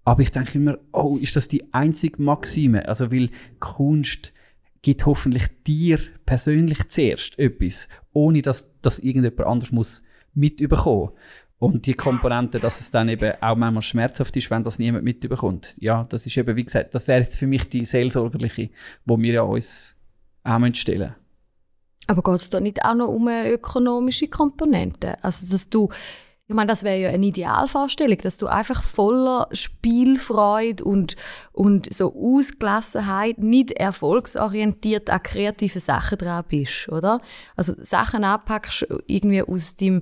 [0.04, 2.88] Aber ich denke immer, oh, ist das die einzige Maxime?
[2.88, 4.32] Also, weil Kunst
[4.82, 10.04] gibt hoffentlich dir persönlich zuerst etwas, ohne dass das irgendjemand anders muss
[10.34, 11.10] mitbekommen.
[11.60, 15.76] Und die Komponente, dass es dann eben auch manchmal schmerzhaft ist, wenn das niemand mitbekommt.
[15.80, 18.70] Ja, das ist eben, wie gesagt, das wäre jetzt für mich die seelsorgerliche,
[19.04, 19.96] wo wir ja uns
[20.44, 21.14] auch stellen müssen.
[22.06, 25.22] Aber geht es da nicht auch noch um ökonomische Komponente?
[25.22, 25.90] Also, dass du,
[26.46, 31.16] ich meine, das wäre ja eine Idealvorstellung, dass du einfach voller Spielfreude und,
[31.52, 37.20] und so Ausgelassenheit, nicht erfolgsorientiert an kreative Sachen dran bist, oder?
[37.56, 40.00] Also Sachen anpackst irgendwie aus dem,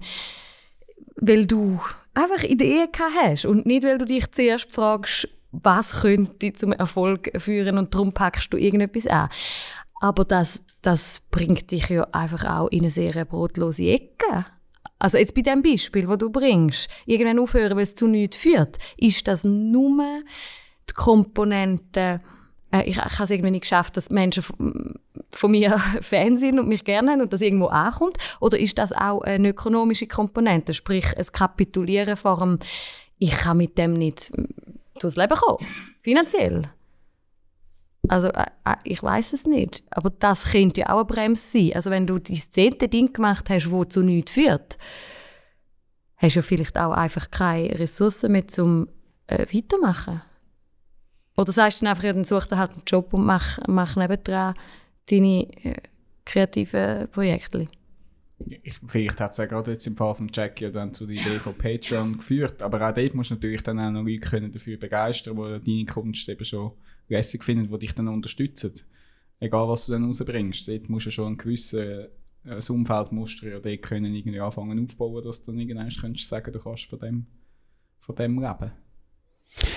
[1.16, 1.80] weil du
[2.14, 7.30] einfach Ideen gehabt hast und nicht, weil du dich zuerst fragst, was könnte zum Erfolg
[7.36, 9.28] führen und darum packst du irgendetwas an.
[10.00, 14.46] Aber das, das bringt dich ja einfach auch in eine sehr brotlose Ecke.
[14.98, 18.78] Also jetzt bei dem Beispiel, wo du bringst, irgendwann aufhören, weil es zu nichts führt,
[18.96, 20.22] ist das nur
[20.88, 22.20] die Komponente,
[22.72, 24.42] äh, ich, ich habe es irgendwie nicht geschafft, dass Menschen
[25.30, 28.92] von, mir Fan sind und mich gerne haben und das irgendwo ankommt, oder ist das
[28.92, 32.58] auch eine ökonomische Komponente, sprich ein Kapitulieren vor dem,
[33.18, 34.32] ich kann mit dem nicht
[34.98, 35.66] durchs Leben kommen,
[36.02, 36.70] finanziell?
[38.08, 41.72] Also äh, äh, ich weiß es nicht, aber das könnte ja auch eine Bremse sein.
[41.74, 44.78] Also wenn du dein zehnte Ding gemacht hast, wo zu nichts führt,
[46.16, 48.88] hast du ja vielleicht auch einfach keine Ressourcen mehr zum
[49.26, 50.22] äh, weitermachen.
[51.36, 53.96] Oder sagst du dann einfach, ja, dann such dir halt einen Job und mach, mach
[53.96, 54.54] nebendran
[55.10, 55.76] deine äh,
[56.24, 57.68] kreativen Projekte.
[58.62, 61.16] Ich, vielleicht hat es ja gerade jetzt im Fall von Jack ja dann zu der
[61.16, 64.52] Idee von Patreon geführt, aber auch dort musst du natürlich dann auch noch Leute können
[64.52, 66.72] dafür begeistern, die deine Kunst eben schon
[67.08, 68.74] lässig finden, die dich dann unterstützen.
[69.40, 70.68] Egal, was du dann rausbringst.
[70.68, 72.08] Dort musst du schon ein gewisses äh,
[72.70, 76.58] Umfeld musst ja dort können irgendwie anfangen aufbauen, dass du dann irgendwann könntest sagen, du
[76.58, 77.26] kannst von dem,
[77.98, 78.72] von dem leben.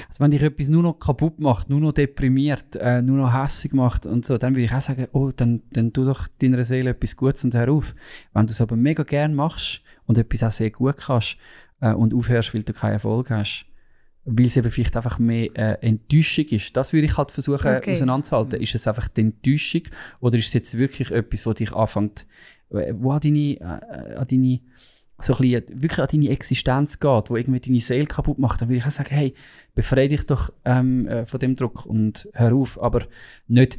[0.09, 3.73] Also wenn dich etwas nur noch kaputt macht, nur noch deprimiert, äh, nur noch hässig
[3.73, 6.89] macht und so, dann würde ich auch sagen, oh, dann, dann tu doch deiner Seele
[6.91, 7.95] etwas Gutes und hör auf.
[8.33, 11.37] Wenn du es aber mega gern machst und etwas auch sehr gut kannst
[11.81, 13.65] äh, und aufhörst, weil du keinen Erfolg hast,
[14.25, 16.75] weil es eben vielleicht einfach mehr äh, Enttäuschung ist.
[16.75, 17.93] Das würde ich halt versuchen Okay.
[17.93, 18.59] auseinanderzuhalten.
[18.61, 19.83] Ist es einfach die Enttäuschung
[20.19, 22.27] oder ist es jetzt wirklich etwas, wo dich anfängt,
[22.71, 24.59] äh, wo an deine, äh, an deine
[25.19, 28.69] so ein bisschen, wirklich an deine Existenz geht, wo irgendwie deine Seele kaputt macht, dann
[28.69, 29.33] würde ich auch sagen, hey,
[29.75, 32.81] befreie dich doch ähm, äh, von dem Druck und hör auf.
[32.81, 33.03] Aber
[33.47, 33.77] nicht,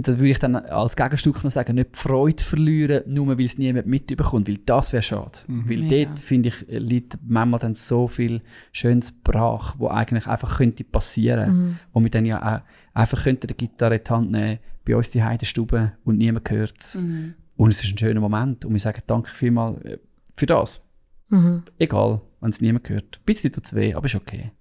[0.00, 3.58] da würde ich dann als Gegenstück noch sagen, nicht die Freude verlieren, nur weil es
[3.58, 5.38] niemand mitbekommt, weil das wäre schade.
[5.48, 6.04] Weil Ja.
[6.04, 11.78] dort, finde ich, liegt manchmal dann so viel schönes Brach, wo eigentlich einfach könnte passieren,
[11.92, 12.62] wo wir dann ja auch
[12.94, 16.74] einfach könnte die Gitarre in die Hand nehmen, bei uns die Heidestube und niemand hört
[16.78, 16.94] es.
[16.94, 17.34] Mhm.
[17.56, 19.98] Und es ist ein schöner Moment und wir sagen danke vielmals äh,
[20.38, 20.84] für das.
[21.28, 21.64] Mhm.
[21.78, 23.18] Egal, wenn es niemand hört.
[23.18, 24.52] Ein bisschen tut es weh, aber ist okay.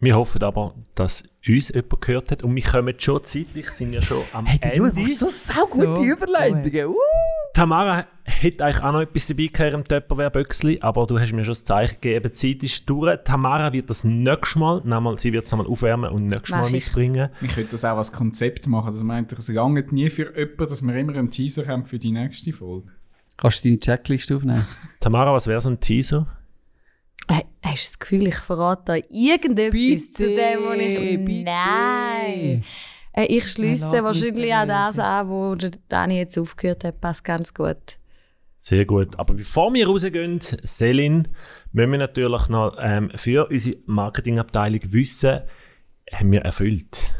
[0.00, 4.02] Wir hoffen aber, dass uns jemand gehört hat und wir kommen schon zeitlich, sind ja
[4.02, 5.14] schon am Ende.
[5.14, 6.86] so saugute So Überleitungen.
[6.88, 6.94] Uh.
[7.54, 11.52] Tamara hat eigentlich auch noch etwas dabei gehabt im Töpperwehr-Böckli, aber du hast mir schon
[11.52, 13.16] das Zeichen gegeben, die Zeit ist durch.
[13.24, 17.30] Tamara wird das nächstes Mal, nochmal, sie wird es nochmal aufwärmen und nächstes Mal mitbringen.
[17.40, 20.66] Wir könnten das auch als Konzept machen, dass man eigentlich, es langt nie für jemanden,
[20.66, 22.88] dass wir immer einen Teaser haben für die nächste Folge.
[23.36, 24.66] Kannst du deine Checkliste aufnehmen?
[25.00, 26.26] Tamara, was wäre so ein Teaser?
[27.28, 31.24] Äh, Hast du das Gefühl, ich verrate da irgendetwas Bitte, zu dem, was ich...
[31.24, 31.44] bitte.
[31.44, 32.64] Nein!
[33.12, 37.00] Äh, ich schließe Ja, wahrscheinlich auch das an, wo der Dani jetzt aufgehört hat.
[37.00, 37.98] Passt ganz gut.
[38.58, 39.18] Sehr gut.
[39.18, 41.28] Aber bevor wir rausgehen, Selin,
[41.72, 45.40] müssen wir natürlich noch ähm, für unsere Marketingabteilung wissen,
[46.12, 47.12] haben wir erfüllt.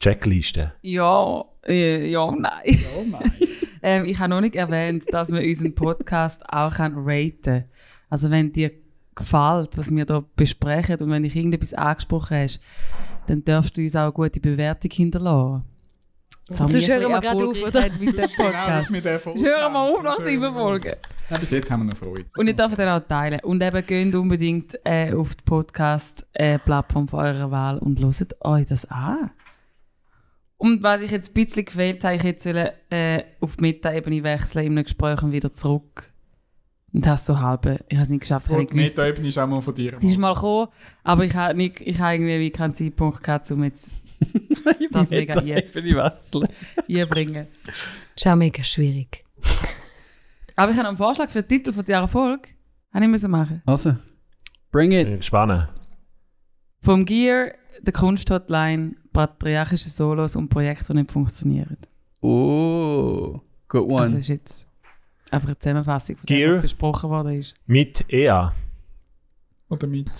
[0.00, 0.74] Checkliste.
[0.82, 2.78] Ja, äh, ja, nein.
[3.86, 7.64] Ähm, ich habe noch nicht erwähnt, dass man unseren Podcast auch kann raten kann.
[8.10, 8.72] Also wenn dir
[9.14, 12.60] gefällt, was wir hier besprechen und wenn dich irgendetwas angesprochen hast,
[13.28, 15.62] dann darfst du uns auch eine gute Bewertung hinterlassen.
[16.48, 18.90] Sonst wir hören wir gerade auf, Erfolgreichkeit mit dem Podcast.
[18.90, 19.38] mit der Folge.
[19.38, 20.92] Sonst hören wir auf nach sieben Folgen.
[21.30, 22.24] Ja, bis jetzt haben wir noch Freude.
[22.36, 23.40] Und ihr dürft dann auch teilen.
[23.44, 28.84] Und eben geht unbedingt äh, auf die Podcast-Plattform von eurer Wahl und hört euch das
[28.90, 29.30] an.
[30.58, 34.22] Und was ich jetzt ein bisschen gefehlt habe, ich jetzt wollte, äh, auf die Meta-Ebene
[34.22, 36.12] wechseln in einem Gespräch und wieder zurück.
[36.92, 38.72] Und hast so halbe, ich habe es nicht geschafft, gewusst.
[38.72, 39.94] Meta-Ebene ist auch mal von dir.
[39.98, 40.68] Sie ist mal gekommen,
[41.04, 43.90] aber ich habe nicht, ich habe irgendwie wie keinen Zeitpunkt gehabt, um jetzt
[44.92, 46.48] das mega ein- wechseln.
[46.88, 47.46] einbringen.
[47.66, 47.76] Das
[48.16, 49.24] ist auch mega schwierig.
[50.54, 52.48] Aber ich habe noch einen Vorschlag für den Titel von dieser Folge.
[52.94, 53.60] Habe ich müssen machen.
[53.66, 53.94] Also,
[54.70, 55.06] bring it.
[55.06, 55.68] Bin gespannt.
[56.80, 57.52] Vom Gear,
[57.82, 61.76] der Kunsthotline, patriarchische Solos und Projekte, die nicht funktionieren.
[62.20, 64.02] Oh, good one.
[64.02, 64.68] Also ist jetzt
[65.30, 66.52] einfach eine Zusammenfassung von dem, Gear.
[66.54, 67.54] was besprochen worden ist.
[67.66, 68.52] Mit EA
[69.70, 70.10] Oder mit.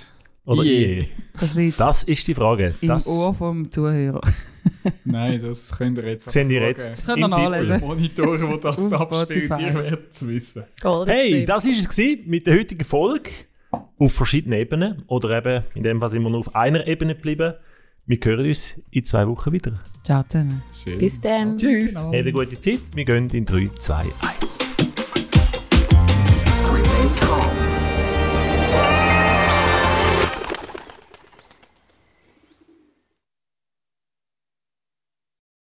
[0.47, 1.01] oder IE.
[1.01, 1.09] IE?
[1.39, 2.75] Das liegt Das ist die Frage.
[2.81, 4.21] im Das Ohr vom Zuhörer.
[5.05, 6.31] Nein, das könnt ihr jetzt.
[6.31, 7.81] sehen ihr jetzt Das könnt ihr nachlesen.
[7.81, 10.65] Monitore, die das abspielt, ihr werdet es wissen.
[10.81, 11.45] Golden Hey, State.
[11.47, 13.31] das ist es gewesen mit der heutigen Folge.
[13.99, 15.03] Auf verschiedenen Ebenen.
[15.07, 17.55] Oder eben, in dem Fall sind wir nur auf einer Ebene geblieben.
[18.09, 19.73] Wir hören uns in zwei Wochen wieder.
[20.05, 20.63] Ciao zusammen.
[20.73, 20.99] Schön.
[20.99, 21.59] Bis dann.
[21.59, 21.89] Tschüss.
[21.89, 22.05] Genau.
[22.05, 22.79] Habt eine gute Zeit.
[22.95, 24.76] Wir gehen in 3, 2, 1.